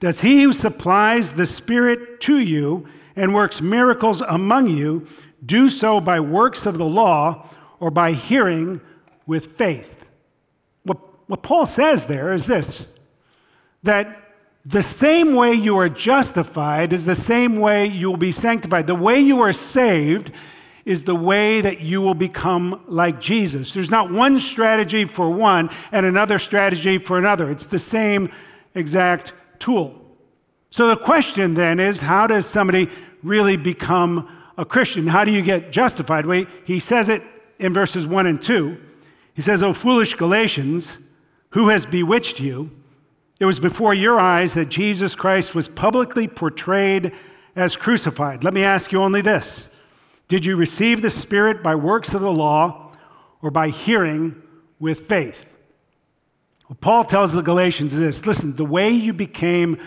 Does 0.00 0.22
he 0.22 0.42
who 0.42 0.52
supplies 0.52 1.34
the 1.34 1.46
Spirit 1.46 2.20
to 2.22 2.38
you 2.38 2.88
and 3.18 3.34
works 3.34 3.60
miracles 3.60 4.20
among 4.22 4.68
you 4.68 5.06
do 5.44 5.68
so 5.68 6.00
by 6.00 6.20
works 6.20 6.66
of 6.66 6.78
the 6.78 6.84
law 6.84 7.46
or 7.80 7.90
by 7.90 8.12
hearing 8.12 8.80
with 9.26 9.46
faith. 9.46 10.10
What, 10.84 10.98
what 11.28 11.42
Paul 11.42 11.66
says 11.66 12.06
there 12.06 12.32
is 12.32 12.46
this 12.46 12.86
that 13.82 14.28
the 14.64 14.82
same 14.82 15.34
way 15.34 15.54
you 15.54 15.78
are 15.78 15.88
justified 15.88 16.92
is 16.92 17.06
the 17.06 17.14
same 17.14 17.56
way 17.56 17.86
you 17.86 18.10
will 18.10 18.18
be 18.18 18.32
sanctified. 18.32 18.86
The 18.86 18.94
way 18.94 19.18
you 19.18 19.40
are 19.40 19.52
saved 19.52 20.30
is 20.84 21.04
the 21.04 21.14
way 21.14 21.60
that 21.60 21.80
you 21.80 22.00
will 22.00 22.14
become 22.14 22.82
like 22.86 23.20
Jesus. 23.20 23.72
There's 23.72 23.90
not 23.90 24.10
one 24.10 24.38
strategy 24.38 25.04
for 25.04 25.30
one 25.30 25.70
and 25.92 26.04
another 26.04 26.38
strategy 26.38 26.98
for 26.98 27.18
another. 27.18 27.50
It's 27.50 27.66
the 27.66 27.78
same 27.78 28.30
exact 28.74 29.32
tool. 29.58 29.94
So 30.70 30.88
the 30.88 30.96
question 30.96 31.54
then 31.54 31.80
is 31.80 32.00
how 32.00 32.26
does 32.26 32.46
somebody 32.46 32.88
really 33.22 33.56
become 33.56 34.28
a 34.56 34.64
Christian? 34.64 35.06
How 35.06 35.24
do 35.24 35.30
you 35.30 35.42
get 35.42 35.72
justified? 35.72 36.26
Well, 36.26 36.44
he 36.64 36.80
says 36.80 37.08
it 37.08 37.22
in 37.58 37.72
verses 37.72 38.06
1 38.06 38.26
and 38.26 38.40
2. 38.40 38.76
He 39.34 39.42
says, 39.42 39.62
O 39.62 39.72
foolish 39.72 40.14
Galatians, 40.14 40.98
who 41.50 41.68
has 41.68 41.86
bewitched 41.86 42.40
you? 42.40 42.70
It 43.38 43.44
was 43.44 43.60
before 43.60 43.94
your 43.94 44.18
eyes 44.18 44.54
that 44.54 44.68
Jesus 44.68 45.14
Christ 45.14 45.54
was 45.54 45.68
publicly 45.68 46.26
portrayed 46.26 47.12
as 47.54 47.76
crucified. 47.76 48.42
Let 48.42 48.54
me 48.54 48.64
ask 48.64 48.92
you 48.92 49.00
only 49.00 49.20
this 49.20 49.70
Did 50.26 50.44
you 50.44 50.56
receive 50.56 51.02
the 51.02 51.10
Spirit 51.10 51.62
by 51.62 51.74
works 51.74 52.14
of 52.14 52.20
the 52.20 52.32
law 52.32 52.92
or 53.40 53.50
by 53.50 53.68
hearing 53.68 54.42
with 54.78 55.00
faith? 55.00 55.54
Well, 56.68 56.78
Paul 56.80 57.04
tells 57.04 57.32
the 57.32 57.42
Galatians 57.42 57.96
this 57.96 58.26
listen, 58.26 58.56
the 58.56 58.64
way 58.64 58.90
you 58.90 59.12
became 59.12 59.78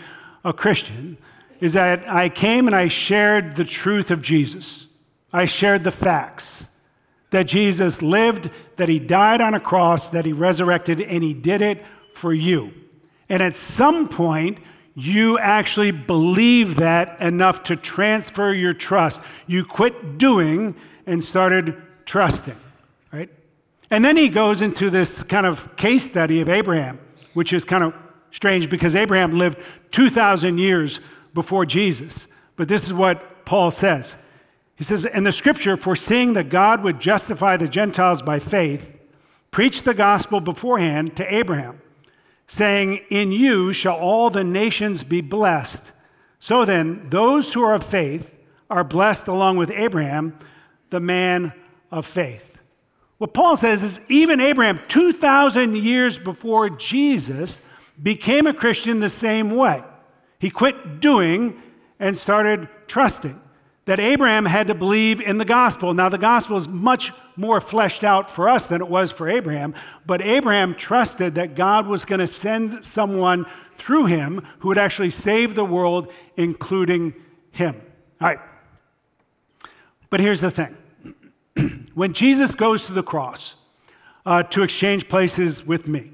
a 0.44 0.52
Christian 0.52 1.18
is 1.60 1.74
that 1.74 2.08
I 2.08 2.28
came 2.28 2.66
and 2.66 2.74
I 2.74 2.88
shared 2.88 3.54
the 3.54 3.64
truth 3.64 4.10
of 4.10 4.20
Jesus. 4.20 4.88
I 5.32 5.44
shared 5.44 5.84
the 5.84 5.92
facts 5.92 6.68
that 7.30 7.46
Jesus 7.46 8.02
lived, 8.02 8.50
that 8.76 8.88
he 8.88 8.98
died 8.98 9.40
on 9.40 9.54
a 9.54 9.60
cross, 9.60 10.08
that 10.10 10.26
he 10.26 10.32
resurrected, 10.32 11.00
and 11.00 11.22
he 11.22 11.32
did 11.32 11.62
it 11.62 11.84
for 12.12 12.34
you. 12.34 12.72
And 13.32 13.42
at 13.42 13.54
some 13.54 14.10
point, 14.10 14.58
you 14.94 15.38
actually 15.38 15.90
believe 15.90 16.76
that 16.76 17.18
enough 17.18 17.62
to 17.64 17.76
transfer 17.76 18.52
your 18.52 18.74
trust. 18.74 19.22
You 19.46 19.64
quit 19.64 20.18
doing 20.18 20.76
and 21.06 21.22
started 21.22 21.80
trusting, 22.04 22.56
right? 23.10 23.30
And 23.90 24.04
then 24.04 24.18
he 24.18 24.28
goes 24.28 24.60
into 24.60 24.90
this 24.90 25.22
kind 25.22 25.46
of 25.46 25.74
case 25.76 26.08
study 26.08 26.42
of 26.42 26.50
Abraham, 26.50 26.98
which 27.32 27.54
is 27.54 27.64
kind 27.64 27.82
of 27.82 27.94
strange 28.32 28.68
because 28.68 28.94
Abraham 28.94 29.38
lived 29.38 29.58
2,000 29.92 30.58
years 30.58 31.00
before 31.32 31.64
Jesus. 31.64 32.28
But 32.56 32.68
this 32.68 32.86
is 32.86 32.92
what 32.92 33.46
Paul 33.46 33.70
says 33.70 34.18
he 34.76 34.84
says, 34.84 35.04
In 35.04 35.24
the 35.24 35.32
scripture, 35.32 35.76
foreseeing 35.76 36.32
that 36.32 36.48
God 36.48 36.82
would 36.82 37.00
justify 37.00 37.56
the 37.56 37.68
Gentiles 37.68 38.22
by 38.22 38.38
faith, 38.38 38.98
preached 39.50 39.84
the 39.84 39.94
gospel 39.94 40.40
beforehand 40.40 41.16
to 41.16 41.34
Abraham, 41.34 41.81
saying, 42.52 43.00
In 43.08 43.32
you 43.32 43.72
shall 43.72 43.96
all 43.96 44.28
the 44.28 44.44
nations 44.44 45.04
be 45.04 45.22
blessed. 45.22 45.90
So 46.38 46.66
then, 46.66 47.08
those 47.08 47.54
who 47.54 47.62
are 47.62 47.74
of 47.74 47.82
faith 47.82 48.38
are 48.68 48.84
blessed 48.84 49.26
along 49.26 49.56
with 49.56 49.70
Abraham, 49.70 50.38
the 50.90 51.00
man 51.00 51.54
of 51.90 52.04
faith. 52.04 52.62
What 53.16 53.32
Paul 53.32 53.56
says 53.56 53.82
is 53.82 54.00
even 54.10 54.38
Abraham, 54.38 54.80
2,000 54.88 55.76
years 55.76 56.18
before 56.18 56.68
Jesus, 56.68 57.62
became 58.02 58.46
a 58.46 58.52
Christian 58.52 59.00
the 59.00 59.08
same 59.08 59.56
way. 59.56 59.82
He 60.38 60.50
quit 60.50 61.00
doing 61.00 61.62
and 61.98 62.14
started 62.14 62.68
trusting. 62.86 63.40
That 63.86 63.98
Abraham 63.98 64.44
had 64.44 64.68
to 64.68 64.74
believe 64.74 65.20
in 65.20 65.38
the 65.38 65.44
gospel. 65.44 65.92
Now, 65.92 66.08
the 66.08 66.18
gospel 66.18 66.56
is 66.56 66.68
much 66.68 67.12
more 67.36 67.60
fleshed 67.60 68.04
out 68.04 68.30
for 68.30 68.48
us 68.48 68.68
than 68.68 68.80
it 68.80 68.88
was 68.88 69.10
for 69.10 69.28
Abraham, 69.28 69.74
but 70.06 70.22
Abraham 70.22 70.74
trusted 70.74 71.34
that 71.34 71.56
God 71.56 71.86
was 71.88 72.04
going 72.04 72.20
to 72.20 72.26
send 72.26 72.84
someone 72.84 73.46
through 73.74 74.06
him 74.06 74.46
who 74.60 74.68
would 74.68 74.78
actually 74.78 75.10
save 75.10 75.54
the 75.54 75.64
world, 75.64 76.12
including 76.36 77.14
him. 77.50 77.80
All 78.20 78.28
right. 78.28 78.38
But 80.10 80.20
here's 80.20 80.40
the 80.40 80.50
thing 80.50 80.76
when 81.94 82.12
Jesus 82.12 82.54
goes 82.54 82.86
to 82.86 82.92
the 82.92 83.02
cross 83.02 83.56
uh, 84.26 84.42
to 84.44 84.62
exchange 84.62 85.08
places 85.08 85.66
with 85.66 85.88
me, 85.88 86.12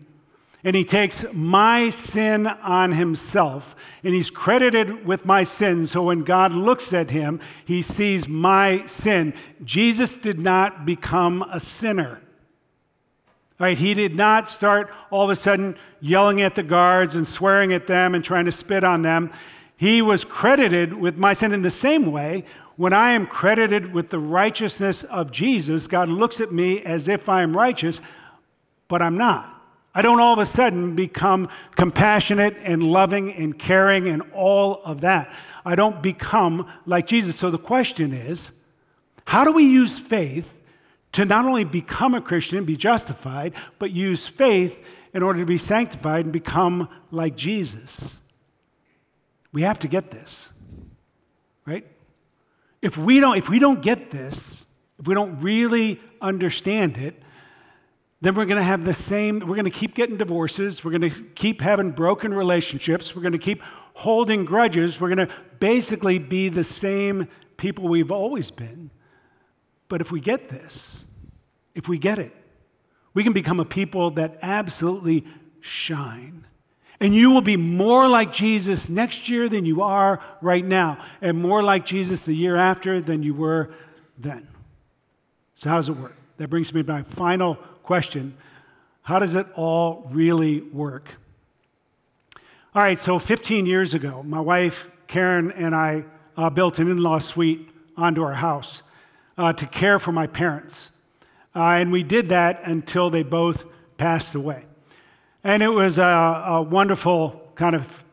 and 0.65 0.75
he 0.75 0.85
takes 0.85 1.25
my 1.33 1.89
sin 1.89 2.47
on 2.47 2.93
himself 2.93 3.77
and 4.03 4.15
he's 4.15 4.31
credited 4.31 5.07
with 5.07 5.25
my 5.25 5.45
sin. 5.45 5.87
So 5.87 6.05
when 6.05 6.25
God 6.25 6.53
looks 6.53 6.93
at 6.93 7.11
him, 7.11 7.41
he 7.65 7.81
sees 7.81 8.29
my 8.29 8.85
sin. 8.87 9.35
Jesus 9.65 10.17
did 10.17 10.39
not 10.39 10.85
become 10.85 11.43
a 11.43 11.61
sinner. 11.61 12.21
Right? 13.61 13.79
He 13.79 13.95
did 13.95 14.15
not 14.15 14.49
start 14.49 14.91
all 15.11 15.25
of 15.25 15.31
a 15.31 15.37
sudden 15.37 15.77
yelling 16.01 16.41
at 16.41 16.55
the 16.55 16.63
guards 16.63 17.15
and 17.15 17.27
swearing 17.27 17.73
at 17.73 17.87
them 17.87 18.15
and 18.15 18.25
trying 18.25 18.45
to 18.45 18.53
spit 18.53 18.85
on 18.85 19.03
them. 19.03 19.33
He 19.77 20.03
was 20.03 20.25
credited 20.25 20.95
with 20.95 21.17
my 21.17 21.33
sin 21.33 21.53
in 21.53 21.63
the 21.63 21.71
same 21.71 22.11
way. 22.11 22.45
When 22.77 22.93
I 22.93 23.11
am 23.11 23.27
credited 23.27 23.93
with 23.93 24.11
the 24.11 24.21
righteousness 24.21 25.03
of 25.05 25.33
Jesus, 25.33 25.87
God 25.89 26.09
looks 26.09 26.41
at 26.41 26.53
me 26.53 26.83
as 26.83 27.09
if 27.09 27.29
I 27.29 27.43
am 27.43 27.57
righteous, 27.57 28.01
but 28.87 29.03
I'm 29.03 29.17
not. 29.17 29.58
I 29.99 30.01
don't 30.01 30.21
all 30.21 30.33
of 30.33 30.39
a 30.39 30.47
sudden 30.47 30.95
become 30.95 31.49
compassionate 31.75 32.57
and 32.63 32.85
loving 32.85 33.33
and 33.33 33.59
caring 33.59 34.07
and 34.07 34.23
all 34.33 34.81
of 34.85 35.01
that. 35.01 35.29
I 35.65 35.75
don't 35.75 36.01
become 36.01 36.73
like 36.87 37.09
Jesus. 37.09 37.35
So 37.35 37.51
the 37.51 37.59
question 37.59 38.13
is 38.13 38.53
how 39.27 39.43
do 39.43 39.51
we 39.51 39.65
use 39.65 39.99
faith 39.99 40.61
to 41.11 41.25
not 41.25 41.47
only 41.47 41.65
become 41.65 42.15
a 42.15 42.21
Christian 42.21 42.59
and 42.59 42.67
be 42.67 42.77
justified, 42.77 43.55
but 43.81 43.91
use 43.91 44.25
faith 44.25 45.09
in 45.13 45.25
order 45.25 45.41
to 45.41 45.47
be 45.47 45.59
sanctified 45.59 46.27
and 46.27 46.33
become 46.33 46.89
like 47.11 47.35
Jesus? 47.35 48.21
We 49.51 49.63
have 49.63 49.81
to 49.81 49.89
get 49.89 50.13
this, 50.13 50.53
right? 51.67 51.85
If 52.83 52.97
we 52.97 53.19
don't, 53.19 53.37
if 53.37 53.51
we 53.51 53.59
don't 53.59 53.83
get 53.83 54.13
this, 54.13 54.65
if 55.01 55.09
we 55.09 55.15
don't 55.15 55.41
really 55.41 55.99
understand 56.23 56.99
it, 56.99 57.21
then 58.21 58.35
we're 58.35 58.47
going 58.47 58.59
to 58.59 58.65
have 58.65 58.85
the 58.85 58.95
same, 58.95 59.39
we're 59.39 59.55
going 59.55 59.65
to 59.65 59.71
keep 59.71 59.95
getting 59.95 60.17
divorces, 60.17 60.85
we're 60.85 60.91
going 60.91 61.09
to 61.09 61.25
keep 61.35 61.61
having 61.61 61.93
broken 61.93 62.35
relationships, 62.35 63.15
we're 63.15 63.23
going 63.23 63.33
to 63.33 63.39
keep 63.39 63.63
holding 63.95 64.45
grudges, 64.45 65.01
we're 65.01 65.15
going 65.15 65.29
to 65.29 65.35
basically 65.61 66.19
be 66.19 66.49
the 66.49 66.65
same 66.65 67.29
people 67.57 67.87
we've 67.87 68.11
always 68.11 68.51
been. 68.51 68.91
But 69.89 70.01
if 70.01 70.11
we 70.11 70.21
get 70.21 70.49
this, 70.49 71.07
if 71.75 71.89
we 71.89 71.99
get 71.99 72.19
it, 72.19 72.35
we 73.15 73.23
can 73.23 73.33
become 73.33 73.61
a 73.61 73.65
people 73.65 74.11
that 74.13 74.39
absolutely 74.43 75.25
shine. 75.61 76.45
And 77.01 77.15
you 77.15 77.31
will 77.31 77.43
be 77.43 77.57
more 77.57 78.09
like 78.09 78.33
Jesus 78.33 78.89
next 78.89 79.29
year 79.29 79.49
than 79.49 79.65
you 79.65 79.83
are 79.83 80.21
right 80.41 80.65
now, 80.65 80.99
and 81.21 81.41
more 81.41 81.63
like 81.63 81.87
Jesus 81.87 82.21
the 82.21 82.35
year 82.35 82.57
after 82.57 83.01
than 83.01 83.23
you 83.23 83.35
were 83.35 83.71
then. 84.19 84.49
So, 85.55 85.71
how 85.71 85.77
does 85.77 85.89
it 85.89 85.97
work? 85.97 86.17
That 86.39 86.49
brings 86.49 86.75
me 86.75 86.83
to 86.83 86.93
my 86.93 87.03
final 87.03 87.59
question 87.89 88.37
How 89.01 89.19
does 89.19 89.35
it 89.35 89.47
all 89.55 90.07
really 90.11 90.61
work? 90.61 91.19
All 92.75 92.83
right, 92.83 92.99
so 92.99 93.19
15 93.19 93.65
years 93.65 93.95
ago, 93.95 94.23
my 94.23 94.41
wife 94.41 94.91
Karen 95.07 95.51
and 95.53 95.75
I 95.75 96.05
uh, 96.37 96.51
built 96.51 96.79
an 96.79 96.91
in 96.91 96.99
law 96.99 97.19
suite 97.19 97.71
onto 97.97 98.23
our 98.23 98.35
house 98.35 98.83
uh, 99.39 99.55
to 99.55 99.65
care 99.65 99.99
for 99.99 100.13
my 100.13 100.27
parents. 100.27 100.91
Uh, 101.57 101.81
and 101.81 101.91
we 101.91 102.03
did 102.03 102.29
that 102.29 102.61
until 102.65 103.09
they 103.09 103.23
both 103.23 103.65
passed 103.97 104.35
away. 104.35 104.67
And 105.43 105.63
it 105.63 105.69
was 105.69 105.97
a, 105.97 106.03
a 106.59 106.63
wonderful 106.63 107.51
kind 107.55 107.75
of 107.75 108.05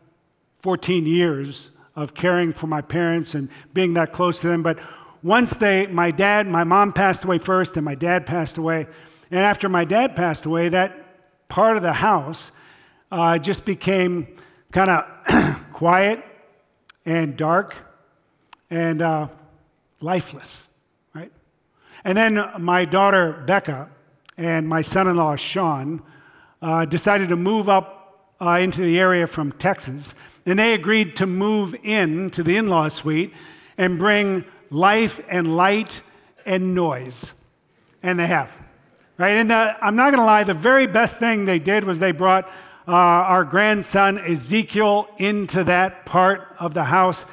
14 0.60 1.06
years 1.06 1.72
of 1.98 2.14
caring 2.14 2.54
for 2.54 2.68
my 2.68 2.80
parents 2.80 3.36
and 3.36 3.50
being 3.74 3.94
that 3.96 4.14
close 4.14 4.40
to 4.40 4.48
them. 4.48 4.64
But 4.64 4.80
once 5.22 5.52
they, 5.52 5.88
my 5.88 6.12
dad, 6.12 6.48
my 6.48 6.64
mom 6.64 6.94
passed 6.94 7.26
away 7.26 7.40
first, 7.40 7.76
and 7.76 7.84
my 7.84 7.96
dad 7.96 8.26
passed 8.26 8.58
away. 8.58 8.88
And 9.32 9.40
after 9.40 9.70
my 9.70 9.86
dad 9.86 10.16
passed 10.16 10.46
away, 10.46 10.70
that 10.70 11.48
part 11.48 11.78
of 11.78 11.84
the 11.84 11.94
house 11.94 12.52
uh, 13.12 13.38
just 13.38 13.66
became 13.66 14.28
kind 14.72 14.90
of 14.90 15.68
quiet 15.74 16.24
and 17.06 17.38
dark 17.38 17.76
and 18.70 19.02
uh, 19.02 19.30
lifeless, 20.02 20.70
right? 21.14 21.32
And 22.04 22.18
then 22.18 22.52
my 22.60 22.86
daughter 22.86 23.44
Becca 23.46 23.90
and 24.38 24.68
my 24.68 24.82
son 24.82 25.08
in 25.08 25.16
law 25.16 25.36
Sean 25.36 26.02
uh, 26.62 26.86
decided 26.86 27.30
to 27.30 27.36
move 27.36 27.70
up 27.70 28.36
uh, 28.42 28.60
into 28.62 28.82
the 28.82 29.00
area 29.00 29.28
from 29.28 29.52
Texas. 29.52 30.16
And 30.46 30.60
they 30.60 30.74
agreed 30.74 31.16
to 31.18 31.28
move 31.28 31.76
in 31.84 32.30
to 32.32 32.44
the 32.44 32.58
in 32.58 32.68
law 32.68 32.88
suite 32.88 33.34
and 33.78 33.98
bring 33.98 34.46
life 34.70 35.24
and 35.30 35.56
light 35.56 36.02
and 36.46 36.76
noise. 36.76 37.36
And 38.04 38.20
they 38.20 38.28
have. 38.28 38.65
Right? 39.18 39.38
And 39.38 39.50
the, 39.50 39.78
I'm 39.82 39.96
not 39.96 40.12
going 40.12 40.20
to 40.20 40.26
lie, 40.26 40.44
the 40.44 40.54
very 40.54 40.88
best 40.88 41.20
thing 41.20 41.46
they 41.46 41.60
did 41.60 41.86
was 41.86 42.00
they 42.00 42.12
brought 42.12 42.50
uh, 42.86 42.92
our 42.92 43.46
grandson 43.46 44.18
Ezekiel 44.18 45.08
into 45.18 45.64
that 45.64 46.06
part 46.06 46.54
of 46.60 46.74
the 46.74 46.84
house. 46.84 47.26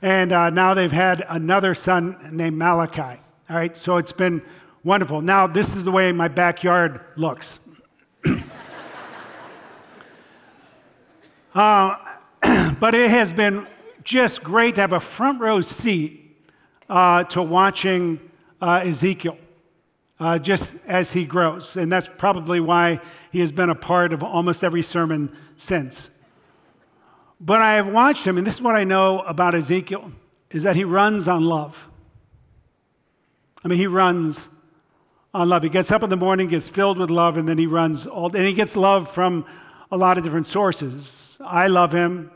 And 0.00 0.30
uh, 0.30 0.50
now 0.50 0.74
they've 0.74 0.92
had 0.92 1.24
another 1.28 1.74
son 1.74 2.16
named 2.30 2.56
Malachi. 2.56 3.20
All 3.50 3.56
right, 3.56 3.76
so 3.76 3.96
it's 3.96 4.12
been 4.12 4.42
wonderful. 4.84 5.22
Now, 5.22 5.48
this 5.48 5.74
is 5.74 5.84
the 5.84 5.90
way 5.90 6.12
my 6.12 6.28
backyard 6.28 7.00
looks. 7.16 7.58
uh, 11.54 11.96
but 12.80 12.94
it 12.94 13.10
has 13.10 13.32
been 13.32 13.66
just 14.04 14.44
great 14.44 14.76
to 14.76 14.82
have 14.82 14.92
a 14.92 15.00
front 15.00 15.40
row 15.40 15.60
seat 15.60 16.36
uh, 16.88 17.24
to 17.24 17.42
watching 17.42 18.20
uh, 18.60 18.82
Ezekiel 18.84 19.36
uh, 20.20 20.38
just 20.38 20.76
as 20.86 21.12
he 21.12 21.24
grows. 21.24 21.76
And 21.76 21.90
that's 21.90 22.08
probably 22.08 22.60
why 22.60 23.00
he 23.32 23.40
has 23.40 23.52
been 23.52 23.70
a 23.70 23.74
part 23.74 24.12
of 24.12 24.22
almost 24.22 24.62
every 24.62 24.82
sermon 24.82 25.36
since. 25.56 26.10
But 27.40 27.60
I 27.60 27.74
have 27.74 27.88
watched 27.88 28.26
him, 28.26 28.38
and 28.38 28.46
this 28.46 28.54
is 28.54 28.62
what 28.62 28.76
I 28.76 28.84
know 28.84 29.20
about 29.20 29.54
Ezekiel, 29.54 30.12
is 30.50 30.62
that 30.62 30.76
he 30.76 30.84
runs 30.84 31.28
on 31.28 31.44
love. 31.44 31.88
I 33.64 33.68
mean, 33.68 33.78
he 33.78 33.86
runs 33.86 34.48
on 35.32 35.48
love. 35.48 35.62
He 35.62 35.68
gets 35.68 35.90
up 35.90 36.02
in 36.02 36.10
the 36.10 36.16
morning, 36.16 36.48
gets 36.48 36.68
filled 36.68 36.98
with 36.98 37.10
love, 37.10 37.36
and 37.36 37.48
then 37.48 37.58
he 37.58 37.66
runs 37.66 38.06
all 38.06 38.28
day. 38.28 38.38
and 38.38 38.48
he 38.48 38.54
gets 38.54 38.76
love 38.76 39.08
from 39.10 39.44
a 39.90 39.96
lot 39.96 40.16
of 40.16 40.24
different 40.24 40.46
sources. 40.46 41.38
I 41.44 41.66
love 41.66 41.92
him. 41.92 42.30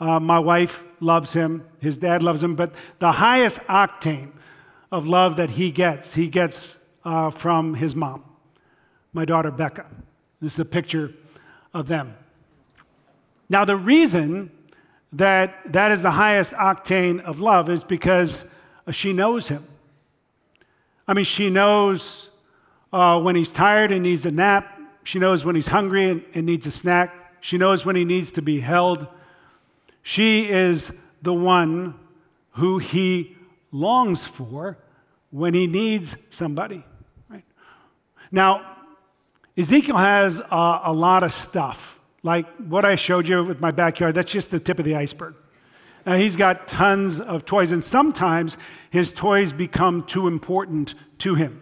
Uh, 0.00 0.18
my 0.18 0.38
wife 0.38 0.82
loves 0.98 1.32
him. 1.32 1.64
His 1.80 1.98
dad 1.98 2.22
loves 2.22 2.42
him. 2.42 2.56
But 2.56 2.74
the 2.98 3.12
highest 3.12 3.60
octane 3.62 4.32
of 4.90 5.06
love 5.06 5.36
that 5.36 5.50
he 5.50 5.70
gets, 5.70 6.14
he 6.14 6.28
gets 6.28 6.81
uh, 7.04 7.30
from 7.30 7.74
his 7.74 7.94
mom, 7.94 8.24
my 9.12 9.24
daughter 9.24 9.50
Becca. 9.50 9.90
This 10.40 10.54
is 10.54 10.58
a 10.58 10.64
picture 10.64 11.12
of 11.74 11.88
them. 11.88 12.16
Now, 13.48 13.64
the 13.64 13.76
reason 13.76 14.50
that 15.12 15.72
that 15.72 15.92
is 15.92 16.02
the 16.02 16.12
highest 16.12 16.54
octane 16.54 17.20
of 17.20 17.38
love 17.38 17.68
is 17.68 17.84
because 17.84 18.46
she 18.90 19.12
knows 19.12 19.48
him. 19.48 19.64
I 21.06 21.14
mean, 21.14 21.24
she 21.24 21.50
knows 21.50 22.30
uh, 22.92 23.20
when 23.20 23.36
he's 23.36 23.52
tired 23.52 23.92
and 23.92 24.02
needs 24.02 24.24
a 24.24 24.30
nap. 24.30 24.80
She 25.04 25.18
knows 25.18 25.44
when 25.44 25.54
he's 25.54 25.66
hungry 25.66 26.08
and, 26.08 26.24
and 26.34 26.46
needs 26.46 26.66
a 26.66 26.70
snack. 26.70 27.14
She 27.40 27.58
knows 27.58 27.84
when 27.84 27.96
he 27.96 28.04
needs 28.04 28.32
to 28.32 28.42
be 28.42 28.60
held. 28.60 29.06
She 30.02 30.48
is 30.48 30.92
the 31.20 31.34
one 31.34 31.94
who 32.52 32.78
he 32.78 33.36
longs 33.70 34.26
for 34.26 34.78
when 35.30 35.54
he 35.54 35.66
needs 35.66 36.16
somebody. 36.30 36.84
Now, 38.32 38.66
Ezekiel 39.56 39.98
has 39.98 40.40
a, 40.40 40.80
a 40.84 40.92
lot 40.92 41.22
of 41.22 41.30
stuff. 41.30 42.00
Like 42.22 42.48
what 42.56 42.84
I 42.84 42.94
showed 42.94 43.28
you 43.28 43.44
with 43.44 43.60
my 43.60 43.70
backyard, 43.70 44.14
that's 44.14 44.32
just 44.32 44.50
the 44.50 44.58
tip 44.58 44.78
of 44.78 44.86
the 44.86 44.96
iceberg. 44.96 45.34
Now, 46.06 46.14
he's 46.14 46.36
got 46.36 46.66
tons 46.66 47.20
of 47.20 47.44
toys, 47.44 47.70
and 47.70 47.84
sometimes 47.84 48.58
his 48.90 49.14
toys 49.14 49.52
become 49.52 50.02
too 50.04 50.26
important 50.26 50.94
to 51.18 51.36
him. 51.36 51.60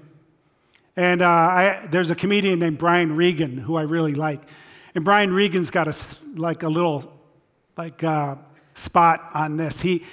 And 0.97 1.21
uh, 1.21 1.29
I, 1.29 1.89
there's 1.91 2.11
a 2.11 2.15
comedian 2.15 2.59
named 2.59 2.79
Brian 2.79 3.17
Regan 3.17 3.59
who 3.59 3.77
I 3.77 3.83
really 3.83 4.15
like. 4.15 4.41
And 4.95 5.05
Brian 5.05 5.33
Regan's 5.33 5.71
got 5.71 5.89
a, 5.89 6.17
like 6.37 6.63
a 6.63 6.69
little 6.69 7.13
like 7.77 8.03
uh, 8.03 8.37
spot 8.75 9.29
on 9.35 9.57
this. 9.57 9.81
He, 9.81 10.05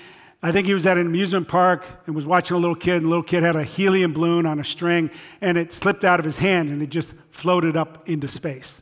I 0.48 0.54
think 0.54 0.66
he 0.66 0.74
was 0.74 0.86
at 0.86 0.98
an 0.98 1.06
amusement 1.06 1.50
park 1.50 1.86
and 2.06 2.16
was 2.16 2.26
watching 2.26 2.56
a 2.56 2.60
little 2.60 2.74
kid, 2.74 2.96
and 2.96 3.06
the 3.06 3.10
little 3.10 3.22
kid 3.22 3.44
had 3.44 3.58
a 3.58 3.66
helium 3.66 4.14
balloon 4.14 4.46
on 4.46 4.62
a 4.62 4.64
string, 4.64 5.12
and 5.42 5.58
it 5.58 5.74
slipped 5.74 6.06
out 6.06 6.20
of 6.20 6.26
his 6.26 6.40
hand 6.40 6.70
and 6.70 6.82
it 6.82 6.90
just 6.90 7.18
floated 7.32 7.76
up 7.76 8.08
into 8.08 8.30
space. 8.30 8.82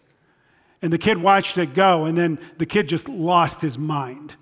And 0.83 0.93
the 0.93 0.99
kid 0.99 1.17
watched 1.17 1.57
it 1.57 1.73
go, 1.73 2.05
and 2.05 2.15
then 2.15 2.37
the 2.59 2.67
kid 2.67 2.87
just 2.87 3.09
lost 3.09 3.63
his 3.63 3.79
mind, 3.79 4.35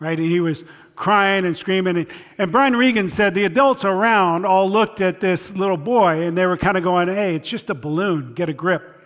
right? 0.00 0.18
And 0.18 0.28
he 0.28 0.40
was 0.40 0.64
crying 0.96 1.46
and 1.46 1.56
screaming. 1.56 2.08
And, 2.38 2.50
Brian 2.50 2.74
Regan 2.74 3.06
said 3.06 3.34
the 3.34 3.44
adults 3.44 3.84
around 3.84 4.44
all 4.44 4.68
looked 4.68 5.00
at 5.00 5.20
this 5.20 5.56
little 5.56 5.76
boy 5.76 6.26
and 6.26 6.36
they 6.36 6.44
were 6.44 6.56
kind 6.56 6.76
of 6.76 6.82
going, 6.82 7.06
hey, 7.06 7.36
it's 7.36 7.48
just 7.48 7.70
a 7.70 7.74
balloon, 7.74 8.34
get 8.34 8.48
a 8.48 8.52
grip. 8.52 9.00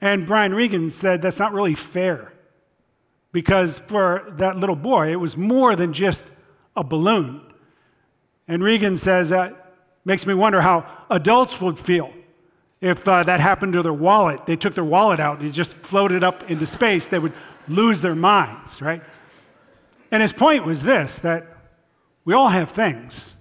And 0.00 0.26
Brian 0.26 0.52
Regan 0.52 0.90
said 0.90 1.22
that's 1.22 1.38
not 1.38 1.52
really 1.52 1.74
fair 1.74 2.33
because 3.34 3.80
for 3.80 4.22
that 4.28 4.56
little 4.56 4.76
boy, 4.76 5.10
it 5.10 5.16
was 5.16 5.36
more 5.36 5.74
than 5.74 5.92
just 5.92 6.24
a 6.76 6.84
balloon. 6.84 7.40
And 8.46 8.62
Regan 8.62 8.96
says 8.96 9.30
that 9.30 9.74
makes 10.04 10.24
me 10.24 10.34
wonder 10.34 10.60
how 10.60 10.86
adults 11.10 11.60
would 11.60 11.76
feel 11.76 12.14
if 12.80 13.08
uh, 13.08 13.24
that 13.24 13.40
happened 13.40 13.72
to 13.72 13.82
their 13.82 13.92
wallet. 13.92 14.46
They 14.46 14.54
took 14.54 14.74
their 14.74 14.84
wallet 14.84 15.18
out 15.18 15.40
and 15.40 15.48
it 15.48 15.50
just 15.50 15.74
floated 15.74 16.22
up 16.22 16.48
into 16.48 16.64
space. 16.64 17.08
They 17.08 17.18
would 17.18 17.32
lose 17.66 18.02
their 18.02 18.14
minds, 18.14 18.80
right? 18.80 19.02
And 20.12 20.22
his 20.22 20.32
point 20.32 20.64
was 20.64 20.84
this 20.84 21.18
that 21.18 21.44
we 22.24 22.34
all 22.34 22.50
have 22.50 22.70
things. 22.70 23.34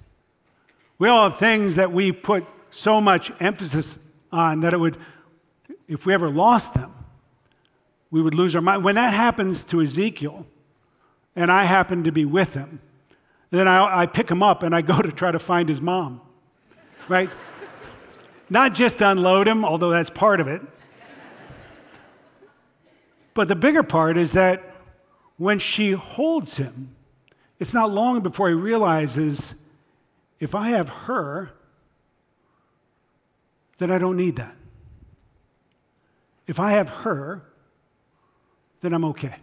We 0.97 1.07
all 1.07 1.29
have 1.29 1.37
things 1.37 1.75
that 1.75 1.91
we 1.91 2.11
put 2.11 2.47
so 2.71 2.99
much 2.99 3.31
emphasis 3.39 3.99
on 4.31 4.61
that 4.61 4.73
it 4.73 4.79
would, 4.79 4.97
if 5.87 6.07
we 6.07 6.15
ever 6.15 6.31
lost 6.31 6.73
them, 6.73 6.91
we 8.13 8.21
would 8.21 8.35
lose 8.35 8.55
our 8.55 8.61
mind. 8.61 8.83
When 8.83 8.93
that 8.93 9.11
happens 9.11 9.63
to 9.65 9.81
Ezekiel, 9.81 10.45
and 11.35 11.51
I 11.51 11.63
happen 11.63 12.03
to 12.03 12.11
be 12.11 12.25
with 12.25 12.53
him, 12.53 12.79
then 13.49 13.67
I, 13.67 14.01
I 14.01 14.05
pick 14.05 14.29
him 14.29 14.43
up 14.43 14.61
and 14.61 14.75
I 14.75 14.83
go 14.83 15.01
to 15.01 15.11
try 15.11 15.31
to 15.31 15.39
find 15.39 15.67
his 15.67 15.81
mom, 15.81 16.21
right? 17.07 17.27
Not 18.51 18.75
just 18.75 19.01
unload 19.01 19.47
him, 19.47 19.65
although 19.65 19.89
that's 19.89 20.11
part 20.11 20.39
of 20.39 20.47
it. 20.47 20.61
But 23.33 23.47
the 23.47 23.55
bigger 23.55 23.81
part 23.81 24.15
is 24.15 24.33
that 24.33 24.61
when 25.37 25.57
she 25.57 25.93
holds 25.93 26.57
him, 26.57 26.95
it's 27.59 27.73
not 27.73 27.89
long 27.89 28.19
before 28.19 28.47
he 28.47 28.53
realizes 28.53 29.55
if 30.39 30.53
I 30.53 30.69
have 30.69 30.89
her, 30.89 31.49
then 33.79 33.89
I 33.89 33.97
don't 33.97 34.17
need 34.17 34.35
that. 34.35 34.55
If 36.45 36.59
I 36.59 36.73
have 36.73 36.89
her, 36.89 37.47
then 38.83 38.93
I'm 38.93 39.05
okay. 39.05 39.35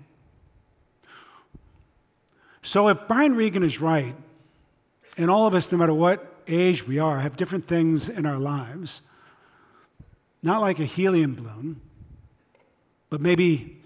So 2.60 2.88
if 2.88 3.08
Brian 3.08 3.34
Regan 3.34 3.62
is 3.62 3.80
right, 3.80 4.14
and 5.16 5.30
all 5.30 5.46
of 5.46 5.54
us, 5.54 5.72
no 5.72 5.78
matter 5.78 5.94
what 5.94 6.42
age 6.46 6.86
we 6.86 6.98
are, 6.98 7.20
have 7.20 7.36
different 7.36 7.64
things 7.64 8.08
in 8.08 8.26
our 8.26 8.38
lives, 8.38 9.00
not 10.42 10.60
like 10.60 10.78
a 10.78 10.84
helium 10.84 11.34
balloon, 11.34 11.80
but 13.08 13.22
maybe 13.22 13.78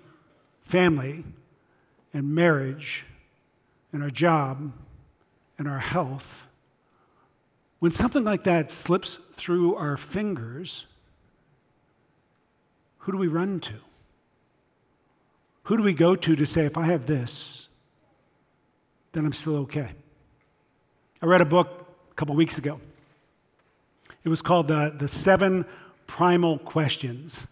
family 0.62 1.24
and 2.12 2.34
marriage 2.34 3.04
and 3.92 4.02
our 4.02 4.10
job 4.10 4.72
and 5.56 5.68
our 5.68 5.78
health, 5.78 6.48
when 7.78 7.92
something 7.92 8.24
like 8.24 8.42
that 8.42 8.72
slips 8.72 9.20
through 9.32 9.76
our 9.76 9.96
fingers, 9.96 10.86
who 12.98 13.12
do 13.12 13.18
we 13.18 13.28
run 13.28 13.60
to? 13.60 13.74
Who 15.64 15.78
do 15.78 15.82
we 15.82 15.94
go 15.94 16.14
to 16.14 16.36
to 16.36 16.46
say, 16.46 16.66
if 16.66 16.76
I 16.76 16.84
have 16.84 17.06
this, 17.06 17.68
then 19.12 19.24
I'm 19.24 19.32
still 19.32 19.56
okay? 19.58 19.92
I 21.22 21.26
read 21.26 21.40
a 21.40 21.46
book 21.46 21.88
a 22.10 22.14
couple 22.14 22.34
weeks 22.34 22.58
ago. 22.58 22.80
It 24.24 24.28
was 24.28 24.42
called 24.42 24.68
the, 24.68 24.94
the 24.94 25.08
Seven 25.08 25.64
Primal 26.06 26.58
Questions. 26.58 27.46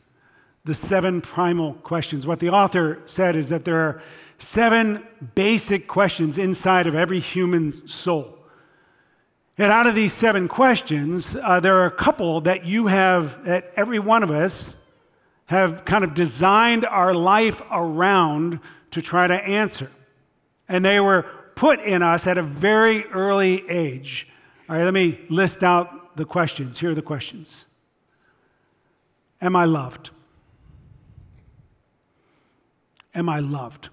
The 0.65 0.75
Seven 0.75 1.23
Primal 1.23 1.75
Questions. 1.75 2.27
What 2.27 2.41
the 2.41 2.51
author 2.51 3.01
said 3.07 3.35
is 3.35 3.49
that 3.49 3.65
there 3.65 3.79
are 3.79 4.03
seven 4.37 5.07
basic 5.35 5.89
questions 5.89 6.37
inside 6.37 6.87
of 6.87 6.95
every 6.95 7.19
human 7.19 7.87
soul. 7.87 8.39
And 9.57 9.73
out 9.73 9.87
of 9.87 9.95
these 9.95 10.13
seven 10.13 10.49
questions, 10.49 11.35
uh, 11.37 11.61
there 11.61 11.77
are 11.77 11.87
a 11.87 11.91
couple 11.91 12.43
that 12.43 12.67
you 12.67 12.89
have, 12.89 13.45
that 13.45 13.71
every 13.77 13.99
one 13.99 14.23
of 14.23 14.31
us 14.31 14.77
have 15.47 15.85
kind 15.85 16.05
of 16.05 16.15
designed 16.15 16.85
our 16.85 17.15
life 17.15 17.61
around 17.71 18.61
to 18.91 19.03
try 19.03 19.27
to 19.27 19.35
answer. 19.35 19.91
And 20.69 20.85
they 20.85 21.01
were 21.01 21.23
put 21.55 21.81
in 21.81 22.03
us 22.03 22.27
at 22.27 22.39
a 22.39 22.43
very 22.43 23.05
early 23.07 23.69
age. 23.69 24.29
All 24.69 24.77
right, 24.77 24.85
let 24.85 24.95
me 24.95 25.21
list 25.29 25.63
out 25.63 26.17
the 26.17 26.25
questions. 26.25 26.79
Here 26.79 26.91
are 26.91 26.95
the 26.95 27.03
questions 27.03 27.67
Am 29.41 29.57
I 29.57 29.65
loved? 29.65 30.11
Am 33.15 33.29
I 33.29 33.41
loved? 33.41 33.91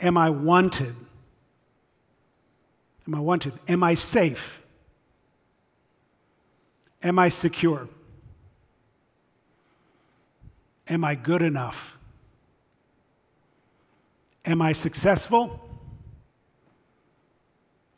Am 0.00 0.16
I 0.16 0.30
wanted? 0.30 0.94
Am 3.06 3.14
I 3.14 3.20
wanted? 3.20 3.54
Am 3.66 3.82
I 3.82 3.94
safe? 3.94 4.62
Am 7.02 7.18
I 7.18 7.28
secure? 7.28 7.88
Am 10.88 11.04
I 11.04 11.14
good 11.14 11.42
enough? 11.42 11.98
Am 14.44 14.62
I 14.62 14.72
successful? 14.72 15.60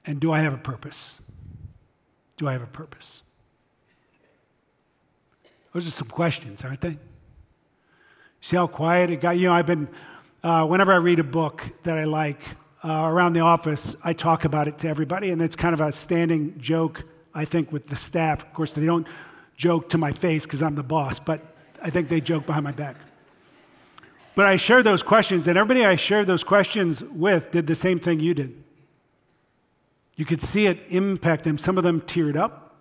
And 0.05 0.21
do 0.21 0.33
I 0.33 0.41
have 0.41 0.55
a 0.55 0.59
purpose? 0.59 1.23
Do 2.37 2.49
I 2.49 2.53
have 2.53 2.63
a 2.63 2.67
purpose? 2.67 3.23
Those 5.73 5.87
are 5.87 5.93
some 5.93 6.09
questions, 6.09 6.65
aren't 6.65 6.81
they? 6.81 6.99
See 8.41 8.57
how 8.57 8.67
quiet 8.67 9.11
it 9.11 9.21
got? 9.21 9.37
You 9.37 9.49
know, 9.49 9.53
I've 9.53 9.67
been, 9.67 9.89
uh, 10.43 10.67
whenever 10.67 10.93
I 10.93 10.97
read 10.97 11.19
a 11.19 11.25
book 11.25 11.69
that 11.85 11.99
I 11.99 12.05
like 12.05 12.43
uh, 12.83 13.05
around 13.07 13.35
the 13.35 13.41
office, 13.41 13.95
I 14.03 14.15
talk 14.15 14.45
about 14.45 14.67
it 14.67 14.79
to 14.79 14.89
everybody, 14.89 15.31
and 15.31 15.41
it's 15.41 15.55
kind 15.55 15.75
of 15.75 15.81
a 15.81 15.93
standing 15.93 16.59
joke, 16.59 17.05
I 17.35 17.45
think, 17.45 17.71
with 17.71 17.89
the 17.89 17.97
staff. 17.97 18.43
Of 18.43 18.53
course, 18.55 18.73
they 18.73 18.87
don't 18.87 19.07
joke 19.57 19.91
to 19.91 19.99
my 19.99 20.11
face 20.11 20.45
because 20.45 20.63
I'm 20.63 20.75
the 20.75 20.83
boss, 20.83 21.21
but 21.21 21.50
I 21.83 21.91
think 21.91 22.09
they 22.09 22.21
joke 22.21 22.47
behind 22.47 22.65
my 22.65 22.73
back. 22.73 22.97
But 24.35 24.47
I 24.47 24.57
shared 24.57 24.85
those 24.85 25.03
questions, 25.03 25.47
and 25.49 25.59
everybody 25.59 25.85
I 25.85 25.97
shared 25.97 26.27
those 26.27 26.45
questions 26.45 27.03
with 27.03 27.51
did 27.51 27.67
the 27.67 27.75
same 27.75 27.99
thing 27.99 28.21
you 28.21 28.35
did. 28.35 28.63
You 30.17 30.25
could 30.25 30.41
see 30.41 30.67
it 30.67 30.79
impact 30.89 31.45
them. 31.45 31.59
Some 31.59 31.79
of 31.79 31.85
them 31.85 32.01
teared 32.03 32.37
up 32.37 32.77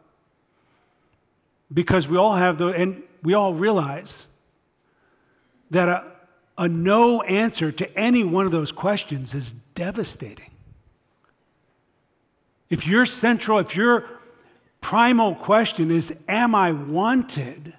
because 1.74 2.08
we 2.08 2.18
all 2.18 2.36
have 2.36 2.58
the, 2.58 2.68
and 2.68 3.04
we 3.24 3.34
all 3.34 3.54
realize 3.54 4.28
that 5.72 5.88
a, 5.88 6.12
a 6.58 6.68
no 6.68 7.22
answer 7.24 7.72
to 7.72 7.98
any 7.98 8.24
one 8.24 8.46
of 8.46 8.52
those 8.52 8.72
questions 8.72 9.34
is 9.34 9.54
devastating. 9.54 10.52
If 12.70 12.86
your 12.86 13.06
central, 13.06 13.60
if 13.60 13.76
your 13.76 14.10
primal 14.82 15.36
question 15.36 15.92
is, 15.92 16.24
Am 16.28 16.54
I 16.54 16.72
wanted? 16.72 17.74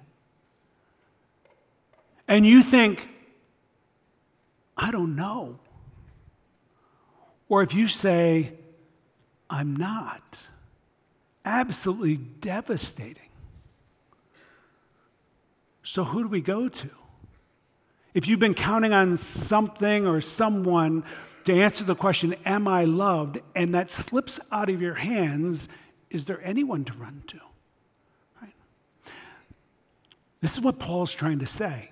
And 2.31 2.45
you 2.45 2.63
think, 2.63 3.09
I 4.77 4.89
don't 4.89 5.17
know. 5.17 5.59
Or 7.49 7.61
if 7.61 7.73
you 7.73 7.89
say, 7.89 8.53
I'm 9.49 9.75
not, 9.75 10.47
absolutely 11.43 12.15
devastating. 12.15 13.27
So, 15.83 16.05
who 16.05 16.23
do 16.23 16.29
we 16.29 16.39
go 16.39 16.69
to? 16.69 16.89
If 18.13 18.29
you've 18.29 18.39
been 18.39 18.53
counting 18.53 18.93
on 18.93 19.17
something 19.17 20.07
or 20.07 20.21
someone 20.21 21.03
to 21.43 21.53
answer 21.53 21.83
the 21.83 21.95
question, 21.95 22.35
Am 22.45 22.65
I 22.65 22.85
loved? 22.85 23.39
and 23.55 23.75
that 23.75 23.91
slips 23.91 24.39
out 24.53 24.69
of 24.69 24.81
your 24.81 24.93
hands, 24.93 25.67
is 26.09 26.27
there 26.27 26.39
anyone 26.45 26.85
to 26.85 26.93
run 26.93 27.23
to? 27.27 27.39
Right? 28.41 28.53
This 30.39 30.57
is 30.57 30.63
what 30.63 30.79
Paul's 30.79 31.11
trying 31.11 31.39
to 31.39 31.45
say. 31.45 31.90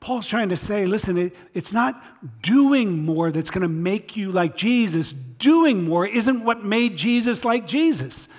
Paul's 0.00 0.26
trying 0.26 0.48
to 0.48 0.56
say, 0.56 0.86
listen, 0.86 1.18
it, 1.18 1.36
it's 1.52 1.74
not 1.74 2.02
doing 2.42 3.04
more 3.04 3.30
that's 3.30 3.50
going 3.50 3.62
to 3.62 3.68
make 3.68 4.16
you 4.16 4.32
like 4.32 4.56
Jesus. 4.56 5.12
Doing 5.12 5.84
more 5.84 6.06
isn't 6.06 6.42
what 6.42 6.64
made 6.64 6.96
Jesus 6.96 7.44
like 7.44 7.66
Jesus. 7.66 8.30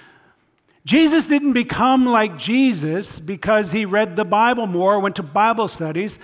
Jesus 0.85 1.27
didn't 1.27 1.53
become 1.53 2.07
like 2.07 2.39
Jesus 2.39 3.19
because 3.19 3.71
he 3.71 3.85
read 3.85 4.15
the 4.15 4.25
Bible 4.25 4.65
more, 4.65 4.99
went 4.99 5.15
to 5.17 5.23
Bible 5.23 5.67
studies, 5.67 6.17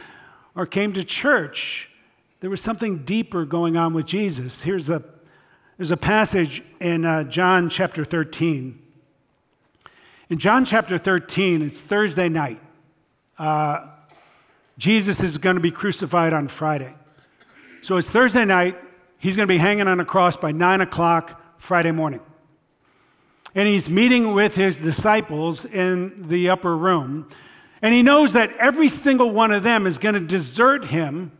or 0.55 0.65
came 0.65 0.91
to 0.93 1.03
church. 1.03 1.91
There 2.39 2.49
was 2.49 2.61
something 2.61 3.03
deeper 3.03 3.45
going 3.45 3.77
on 3.77 3.93
with 3.93 4.07
Jesus. 4.07 4.63
Here's 4.63 4.87
the, 4.87 5.03
there's 5.77 5.91
a 5.91 5.97
passage 5.97 6.63
in 6.79 7.05
uh, 7.05 7.25
John 7.25 7.69
chapter 7.69 8.03
13. 8.03 8.81
In 10.29 10.39
John 10.39 10.65
chapter 10.65 10.97
13, 10.97 11.61
it's 11.61 11.79
Thursday 11.79 12.27
night. 12.27 12.59
uh, 13.37 13.89
Jesus 14.77 15.21
is 15.21 15.37
going 15.37 15.55
to 15.55 15.61
be 15.61 15.71
crucified 15.71 16.33
on 16.33 16.47
Friday. 16.47 16.95
So 17.81 17.97
it's 17.97 18.09
Thursday 18.09 18.45
night. 18.45 18.75
He's 19.17 19.35
going 19.35 19.47
to 19.47 19.53
be 19.53 19.57
hanging 19.57 19.87
on 19.87 19.99
a 19.99 20.05
cross 20.05 20.37
by 20.37 20.51
9 20.51 20.81
o'clock 20.81 21.41
Friday 21.57 21.91
morning. 21.91 22.21
And 23.55 23.67
he's 23.67 23.89
meeting 23.89 24.33
with 24.33 24.55
his 24.55 24.79
disciples 24.79 25.65
in 25.65 26.27
the 26.27 26.49
upper 26.49 26.77
room. 26.77 27.27
And 27.81 27.93
he 27.93 28.03
knows 28.03 28.33
that 28.33 28.51
every 28.57 28.89
single 28.89 29.31
one 29.31 29.51
of 29.51 29.63
them 29.63 29.87
is 29.87 29.97
going 29.97 30.13
to 30.13 30.19
desert 30.19 30.85
him 30.85 31.31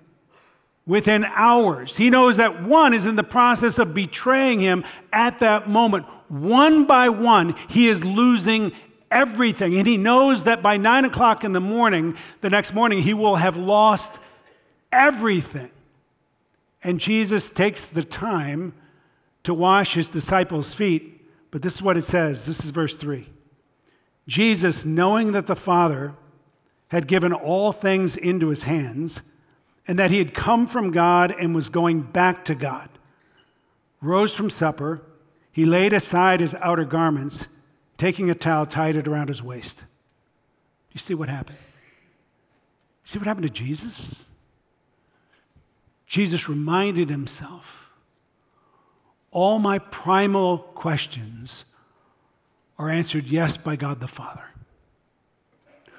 within 0.88 1.26
hours. 1.26 1.97
He 1.97 2.10
knows 2.10 2.38
that 2.38 2.63
one 2.63 2.93
is 2.93 3.06
in 3.06 3.17
the 3.17 3.23
process 3.23 3.78
of 3.78 3.93
betraying 3.93 4.62
him 4.62 4.84
at 5.12 5.39
that 5.39 5.67
moment. 5.67 6.06
One 6.30 6.86
by 6.86 7.10
one, 7.10 7.56
he 7.69 7.88
is 7.88 8.04
losing 8.04 8.71
everything. 9.12 9.76
And 9.78 9.88
he 9.88 9.98
knows 9.98 10.43
that 10.46 10.62
by 10.62 10.78
nine 10.78 11.06
o'clock 11.06 11.43
in 11.43 11.54
the 11.54 11.62
morning, 11.62 12.17
the 12.41 12.50
next 12.50 12.74
morning, 12.74 13.00
he 13.00 13.13
will 13.13 13.36
have 13.36 13.58
lost 13.58 14.20
everything. 14.91 15.72
And 16.84 17.00
Jesus 17.00 17.50
takes 17.50 17.88
the 17.88 18.04
time 18.04 18.74
to 19.43 19.54
wash 19.54 19.93
his 19.93 20.10
disciples' 20.10 20.74
feet. 20.74 21.26
But 21.52 21.62
this 21.62 21.76
is 21.76 21.82
what 21.82 21.98
it 21.98 22.04
says 22.04 22.46
this 22.46 22.63
is 22.63 22.72
verse 22.72 22.96
3. 22.96 23.28
Jesus, 24.28 24.86
knowing 24.86 25.32
that 25.32 25.48
the 25.48 25.56
Father 25.56 26.13
had 26.89 27.08
given 27.08 27.34
all 27.34 27.72
things 27.72 28.15
into 28.15 28.50
his 28.50 28.63
hands, 28.63 29.22
and 29.88 29.98
that 29.98 30.12
he 30.12 30.17
had 30.17 30.34
come 30.34 30.67
from 30.67 30.91
God 30.91 31.34
and 31.39 31.56
was 31.56 31.70
going 31.70 32.02
back 32.02 32.43
to 32.46 32.56
God, 32.56 32.89
rose 34.02 34.34
from 34.36 34.50
supper. 34.50 35.02
He 35.52 35.65
laid 35.65 35.93
aside 35.93 36.39
his 36.41 36.56
outer 36.56 36.86
garments, 36.86 37.48
taking 37.98 38.30
a 38.30 38.36
towel, 38.36 38.66
tied 38.66 38.96
it 38.96 39.08
around 39.08 39.28
his 39.28 39.44
waist. 39.44 39.84
You 40.92 41.00
see 41.00 41.14
what 41.14 41.30
happened? 41.30 41.58
See 43.04 43.20
what 43.20 43.28
happened 43.28 43.48
to 43.48 43.54
Jesus? 43.54 44.26
Jesus 46.06 46.48
reminded 46.48 47.10
himself 47.10 47.92
all 49.32 49.60
my 49.60 49.78
primal 49.80 50.58
questions 50.58 51.66
are 52.80 52.90
answered 52.90 53.26
yes 53.26 53.58
by 53.58 53.76
God 53.76 54.00
the 54.00 54.08
Father. 54.08 54.46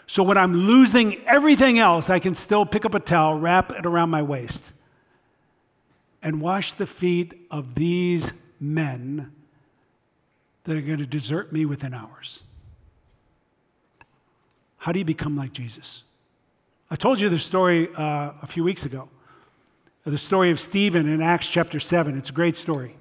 So 0.07 0.23
when 0.23 0.39
I'm 0.39 0.55
losing 0.55 1.17
everything 1.27 1.79
else, 1.79 2.09
I 2.09 2.19
can 2.19 2.35
still 2.35 2.65
pick 2.65 2.87
up 2.87 2.95
a 2.95 3.01
towel, 3.01 3.39
wrap 3.39 3.71
it 3.73 3.85
around 3.85 4.11
my 4.11 4.23
waist, 4.23 4.73
and 6.23 6.41
wash 6.41 6.73
the 6.73 6.87
feet 6.87 7.47
of 7.51 7.75
these 7.75 8.33
men 8.59 9.33
that 10.69 10.77
are 10.77 10.83
going 10.83 10.99
to 10.99 11.07
desert 11.07 11.51
me 11.51 11.65
within 11.65 11.95
hours. 11.95 12.43
How 14.77 14.93
do 14.93 14.99
you 14.99 15.05
become 15.05 15.35
like 15.35 15.55
Jesus? 15.55 16.05
I 16.91 16.97
told 16.97 17.21
you 17.21 17.31
the 17.31 17.39
story 17.39 17.89
uh, 17.97 18.33
a 18.43 18.47
few 18.47 18.65
weeks 18.65 18.85
ago, 18.85 19.09
the 20.05 20.19
story 20.19 20.51
of 20.51 20.61
Stephen 20.61 21.09
in 21.09 21.23
Acts 21.23 21.49
chapter 21.49 21.81
7. 21.81 22.19
It's 22.19 22.29
a 22.29 22.35
great 22.35 22.55
story. 22.55 22.97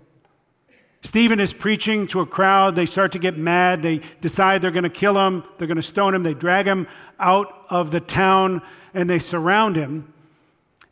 Stephen 1.01 1.41
is 1.41 1.51
preaching 1.51 2.07
to 2.07 2.21
a 2.21 2.25
crowd. 2.25 2.77
They 2.77 2.85
start 2.85 3.11
to 3.11 3.19
get 3.19 3.37
mad. 3.37 3.81
They 3.81 3.99
decide 4.21 4.61
they're 4.61 4.71
going 4.71 4.83
to 4.83 4.89
kill 4.89 5.17
him, 5.17 5.43
they're 5.57 5.67
going 5.67 5.75
to 5.75 5.83
stone 5.83 6.15
him. 6.15 6.23
They 6.23 6.33
drag 6.33 6.65
him 6.67 6.87
out 7.19 7.65
of 7.69 7.91
the 7.91 7.99
town 7.99 8.61
and 8.93 9.09
they 9.09 9.19
surround 9.19 9.75
him. 9.75 10.13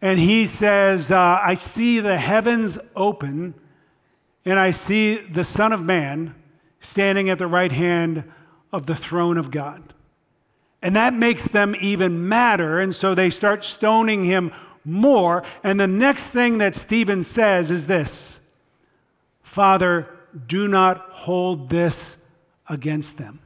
And 0.01 0.19
he 0.19 0.45
says, 0.45 1.09
uh, 1.09 1.39
I 1.41 1.53
see 1.53 2.01
the 2.01 2.17
heavens 2.17 2.79
open 2.97 3.53
and 4.43 4.59
I 4.59 4.71
see 4.71 5.15
the 5.15 5.45
Son 5.45 5.71
of 5.71 5.81
Man 5.81 6.35
standing 6.85 7.29
at 7.29 7.39
the 7.39 7.47
right 7.47 7.71
hand 7.71 8.23
of 8.71 8.85
the 8.85 8.95
throne 8.95 9.37
of 9.37 9.51
God. 9.51 9.81
And 10.81 10.95
that 10.95 11.13
makes 11.13 11.47
them 11.47 11.75
even 11.81 12.27
madder. 12.27 12.79
And 12.79 12.93
so 12.93 13.15
they 13.15 13.29
start 13.29 13.63
stoning 13.63 14.23
him 14.23 14.51
more. 14.83 15.43
And 15.63 15.79
the 15.79 15.87
next 15.87 16.27
thing 16.27 16.59
that 16.59 16.75
Stephen 16.75 17.23
says 17.23 17.71
is 17.71 17.87
this 17.87 18.39
Father, 19.41 20.09
do 20.47 20.67
not 20.67 20.97
hold 21.09 21.69
this 21.69 22.17
against 22.69 23.17
them. 23.17 23.39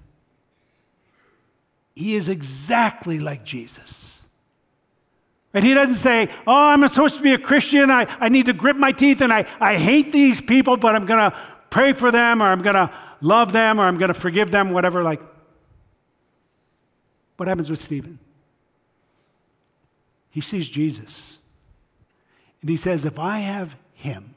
He 1.96 2.16
is 2.16 2.30
exactly 2.30 3.20
like 3.20 3.44
Jesus. 3.44 4.22
And 5.54 5.66
he 5.66 5.74
doesn't 5.74 5.96
say, 5.96 6.30
Oh, 6.46 6.70
I'm 6.70 6.88
supposed 6.88 7.18
to 7.18 7.24
be 7.24 7.34
a 7.34 7.40
Christian. 7.40 7.90
I, 7.90 8.06
I 8.20 8.30
need 8.30 8.48
to 8.48 8.54
grip 8.54 8.78
my 8.78 8.92
teeth 8.92 9.22
and 9.22 9.32
I, 9.32 9.46
I 9.60 9.78
hate 9.78 10.12
these 10.12 10.42
people, 10.42 10.78
but 10.78 10.96
I'm 10.96 11.06
going 11.06 11.32
to 11.32 11.38
pray 11.70 11.94
for 11.94 12.12
them 12.12 12.42
or 12.42 12.48
I'm 12.48 12.62
going 12.62 12.76
to 12.76 12.92
love 13.22 13.52
them 13.52 13.80
or 13.80 13.84
I'm 13.84 13.98
going 13.98 14.14
to 14.14 14.20
forgive 14.20 14.52
them, 14.52 14.72
whatever. 14.72 15.04
Like, 15.04 15.22
what 17.38 17.48
happens 17.48 17.70
with 17.70 17.80
Stephen? 17.80 18.20
He 20.32 20.42
sees 20.42 20.70
Jesus 20.70 21.40
and 22.62 22.70
he 22.70 22.76
says, 22.76 23.06
If 23.06 23.18
I 23.18 23.40
have 23.40 23.76
him, 23.94 24.36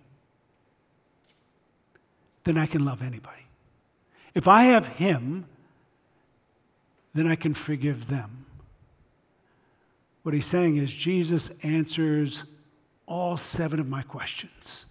then 2.45 2.59
I 2.59 2.67
can 2.67 2.85
love 2.85 3.03
anybody. 3.03 3.47
If 4.35 4.49
I 4.49 4.65
have 4.65 4.87
Him, 4.89 5.47
then 7.15 7.27
I 7.27 7.37
can 7.37 7.55
forgive 7.55 8.09
them. 8.09 8.47
What 10.23 10.35
he's 10.35 10.47
saying 10.47 10.77
is, 10.77 10.95
Jesus 10.95 11.51
answers 11.65 12.45
all 13.07 13.37
seven 13.37 13.81
of 13.81 13.89
my 13.89 14.03
questions. 14.03 14.87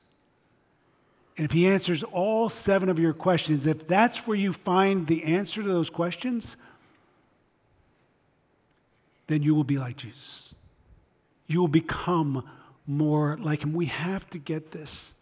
And 1.37 1.45
if 1.45 1.51
he 1.51 1.67
answers 1.67 2.03
all 2.03 2.49
seven 2.49 2.89
of 2.89 2.99
your 2.99 3.13
questions, 3.13 3.65
if 3.65 3.87
that's 3.87 4.27
where 4.27 4.37
you 4.37 4.53
find 4.53 5.07
the 5.07 5.23
answer 5.23 5.61
to 5.61 5.67
those 5.67 5.89
questions, 5.89 6.57
then 9.27 9.41
you 9.41 9.55
will 9.55 9.63
be 9.63 9.77
like 9.77 9.97
Jesus. 9.97 10.53
You 11.47 11.61
will 11.61 11.67
become 11.67 12.47
more 12.85 13.37
like 13.41 13.63
him. 13.63 13.73
We 13.73 13.85
have 13.85 14.29
to 14.31 14.37
get 14.37 14.71
this. 14.71 15.13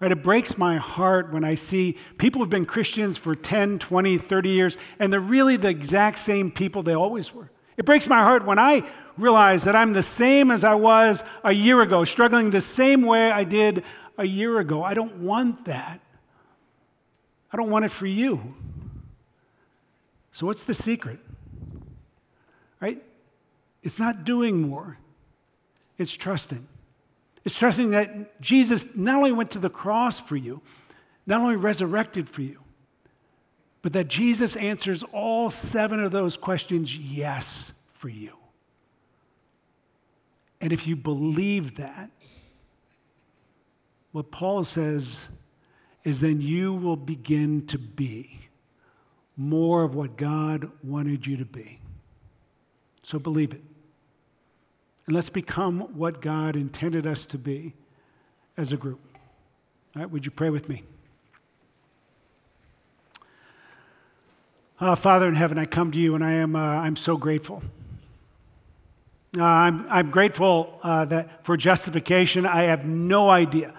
Right? 0.00 0.12
It 0.12 0.22
breaks 0.22 0.58
my 0.58 0.76
heart 0.76 1.32
when 1.32 1.44
I 1.44 1.54
see 1.54 1.96
people 2.18 2.40
who've 2.40 2.50
been 2.50 2.66
Christians 2.66 3.16
for 3.16 3.34
10, 3.34 3.78
20, 3.78 4.18
30 4.18 4.48
years, 4.48 4.78
and 4.98 5.12
they're 5.12 5.20
really 5.20 5.56
the 5.56 5.68
exact 5.68 6.18
same 6.18 6.50
people 6.50 6.82
they 6.82 6.94
always 6.94 7.34
were. 7.34 7.50
It 7.76 7.84
breaks 7.84 8.08
my 8.08 8.22
heart 8.22 8.44
when 8.44 8.58
I 8.58 8.88
realize 9.16 9.64
that 9.64 9.76
I'm 9.76 9.92
the 9.92 10.02
same 10.02 10.50
as 10.50 10.64
I 10.64 10.74
was 10.74 11.24
a 11.44 11.52
year 11.52 11.80
ago, 11.80 12.04
struggling 12.04 12.50
the 12.50 12.60
same 12.60 13.02
way 13.02 13.30
I 13.30 13.44
did 13.44 13.84
a 14.18 14.24
year 14.24 14.58
ago. 14.58 14.82
I 14.82 14.92
don't 14.92 15.16
want 15.20 15.64
that. 15.64 16.00
I 17.52 17.56
don't 17.56 17.70
want 17.70 17.86
it 17.86 17.90
for 17.90 18.06
you. 18.06 18.54
So, 20.32 20.46
what's 20.46 20.64
the 20.64 20.74
secret? 20.74 21.20
Right? 22.80 23.02
It's 23.82 23.98
not 23.98 24.24
doing 24.24 24.60
more, 24.60 24.98
it's 25.96 26.16
trusting. 26.16 26.66
It's 27.44 27.58
trusting 27.58 27.92
that 27.92 28.40
Jesus 28.42 28.94
not 28.94 29.16
only 29.16 29.32
went 29.32 29.52
to 29.52 29.58
the 29.58 29.70
cross 29.70 30.20
for 30.20 30.36
you, 30.36 30.60
not 31.26 31.40
only 31.40 31.56
resurrected 31.56 32.28
for 32.28 32.42
you, 32.42 32.60
but 33.80 33.92
that 33.94 34.08
Jesus 34.08 34.54
answers 34.56 35.02
all 35.12 35.48
seven 35.48 35.98
of 36.00 36.12
those 36.12 36.36
questions 36.36 36.94
yes 36.94 37.72
for 37.92 38.08
you. 38.08 38.36
And 40.60 40.72
if 40.72 40.86
you 40.86 40.96
believe 40.96 41.76
that, 41.76 42.10
what 44.12 44.30
Paul 44.30 44.64
says 44.64 45.28
is 46.04 46.20
then 46.20 46.40
you 46.40 46.72
will 46.72 46.96
begin 46.96 47.66
to 47.66 47.78
be 47.78 48.40
more 49.36 49.84
of 49.84 49.94
what 49.94 50.16
God 50.16 50.70
wanted 50.82 51.26
you 51.26 51.36
to 51.36 51.44
be. 51.44 51.80
So 53.02 53.18
believe 53.18 53.52
it. 53.52 53.62
And 55.06 55.14
let's 55.14 55.30
become 55.30 55.80
what 55.96 56.20
God 56.20 56.56
intended 56.56 57.06
us 57.06 57.26
to 57.26 57.38
be 57.38 57.74
as 58.56 58.72
a 58.72 58.76
group. 58.76 59.00
All 59.94 60.02
right, 60.02 60.10
would 60.10 60.26
you 60.26 60.32
pray 60.32 60.50
with 60.50 60.68
me? 60.68 60.82
Uh, 64.80 64.94
Father 64.94 65.26
in 65.26 65.34
heaven, 65.34 65.58
I 65.58 65.66
come 65.66 65.90
to 65.92 65.98
you 65.98 66.14
and 66.14 66.22
I 66.22 66.32
am 66.32 66.54
uh, 66.54 66.60
I'm 66.60 66.96
so 66.96 67.16
grateful. 67.16 67.62
Uh, 69.36 69.44
I'm, 69.44 69.86
I'm 69.90 70.10
grateful 70.10 70.78
uh, 70.82 71.04
that 71.06 71.44
for 71.44 71.56
justification, 71.56 72.46
I 72.46 72.62
have 72.62 72.86
no 72.86 73.28
idea 73.28 73.74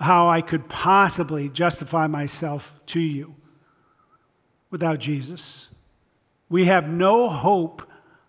how 0.00 0.28
I 0.28 0.40
could 0.40 0.68
possibly 0.68 1.48
justify 1.48 2.06
myself 2.06 2.80
to 2.86 3.00
you 3.00 3.34
without 4.70 4.98
Jesus. 4.98 5.68
We 6.48 6.66
have 6.66 6.88
no 6.88 7.28
hope 7.28 7.82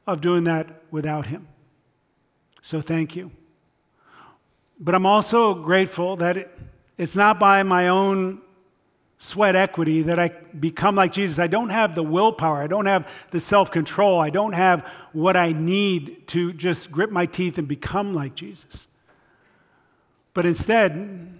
of 0.07 0.21
doing 0.21 0.45
that 0.45 0.83
without 0.91 1.27
him. 1.27 1.47
So 2.61 2.81
thank 2.81 3.15
you. 3.15 3.31
But 4.79 4.95
I'm 4.95 5.05
also 5.05 5.53
grateful 5.53 6.15
that 6.17 6.37
it, 6.37 6.57
it's 6.97 7.15
not 7.15 7.39
by 7.39 7.63
my 7.63 7.89
own 7.89 8.41
sweat 9.17 9.55
equity 9.55 10.01
that 10.03 10.17
I 10.17 10.29
become 10.57 10.95
like 10.95 11.11
Jesus. 11.11 11.39
I 11.39 11.47
don't 11.47 11.69
have 11.69 11.93
the 11.93 12.03
willpower, 12.03 12.61
I 12.63 12.67
don't 12.67 12.85
have 12.85 13.27
the 13.31 13.39
self 13.39 13.69
control, 13.69 14.19
I 14.19 14.29
don't 14.29 14.53
have 14.53 14.87
what 15.11 15.35
I 15.35 15.51
need 15.51 16.27
to 16.29 16.53
just 16.53 16.91
grip 16.91 17.11
my 17.11 17.25
teeth 17.25 17.57
and 17.57 17.67
become 17.67 18.13
like 18.13 18.33
Jesus. 18.33 18.87
But 20.33 20.45
instead, 20.45 21.37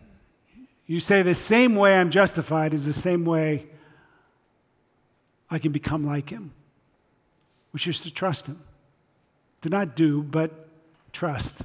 you 0.94 1.00
say 1.00 1.22
the 1.22 1.36
same 1.36 1.76
way 1.76 2.00
I'm 2.00 2.10
justified 2.10 2.74
is 2.74 2.86
the 2.86 2.94
same 2.94 3.26
way 3.26 3.68
I 5.50 5.60
can 5.60 5.72
become 5.72 6.06
like 6.06 6.30
him, 6.30 6.52
which 7.72 7.88
is 7.88 8.02
to 8.02 8.14
trust 8.14 8.48
him 8.48 8.60
to 9.62 9.70
not 9.70 9.96
do, 9.96 10.24
but 10.24 10.68
trust. 11.12 11.64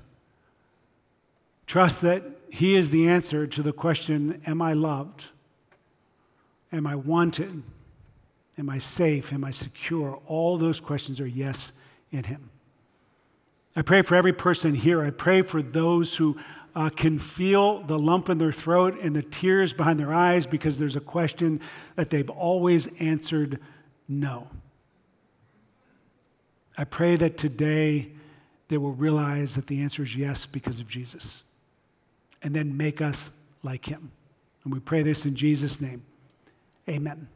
Trust 1.67 2.03
that 2.03 2.25
He 2.51 2.77
is 2.77 2.91
the 2.91 3.09
answer 3.09 3.47
to 3.47 3.63
the 3.63 3.73
question 3.73 4.41
Am 4.47 4.61
I 4.61 4.73
loved? 4.73 5.27
Am 6.73 6.87
I 6.87 6.97
wanted? 6.97 7.63
Am 8.59 8.71
I 8.71 8.79
safe? 8.79 9.33
Am 9.33 9.45
I 9.45 9.51
secure? 9.51 10.21
All 10.27 10.59
those 10.59 10.81
questions 10.81 11.21
are 11.21 11.27
yes 11.27 11.73
in 12.11 12.25
Him. 12.25 12.51
I 13.77 13.83
pray 13.83 14.03
for 14.03 14.15
every 14.15 14.33
person 14.33 14.75
here. 14.75 15.03
I 15.03 15.11
pray 15.11 15.43
for 15.43 15.63
those 15.63 16.17
who 16.17 16.37
uh, 16.75 16.91
can 16.91 17.19
feel 17.19 17.81
the 17.81 17.99
lump 17.99 18.29
in 18.29 18.39
their 18.39 18.53
throat 18.53 18.99
and 19.01 19.15
the 19.15 19.23
tears 19.23 19.73
behind 19.73 20.01
their 20.01 20.13
eyes 20.13 20.47
because 20.47 20.79
there's 20.79 20.97
a 20.97 21.01
question 21.01 21.61
that 21.95 22.11
they've 22.11 22.31
always 22.31 23.01
answered 23.01 23.61
no. 24.09 24.49
I 26.77 26.85
pray 26.85 27.17
that 27.17 27.37
today 27.39 28.11
they 28.69 28.79
will 28.79 28.93
realize 28.93 29.55
that 29.55 29.69
the 29.69 29.81
answer 29.83 30.03
is 30.03 30.17
yes 30.17 30.47
because 30.47 30.81
of 30.81 30.89
Jesus 30.89 31.45
and 32.43 32.55
then 32.55 32.77
make 32.77 33.01
us 33.01 33.39
like 33.63 33.87
him. 33.87 34.11
And 34.65 34.73
we 34.73 34.81
pray 34.81 35.03
this 35.03 35.25
in 35.25 35.37
Jesus' 35.37 35.81
name. 35.81 36.05
Amen. 36.89 37.29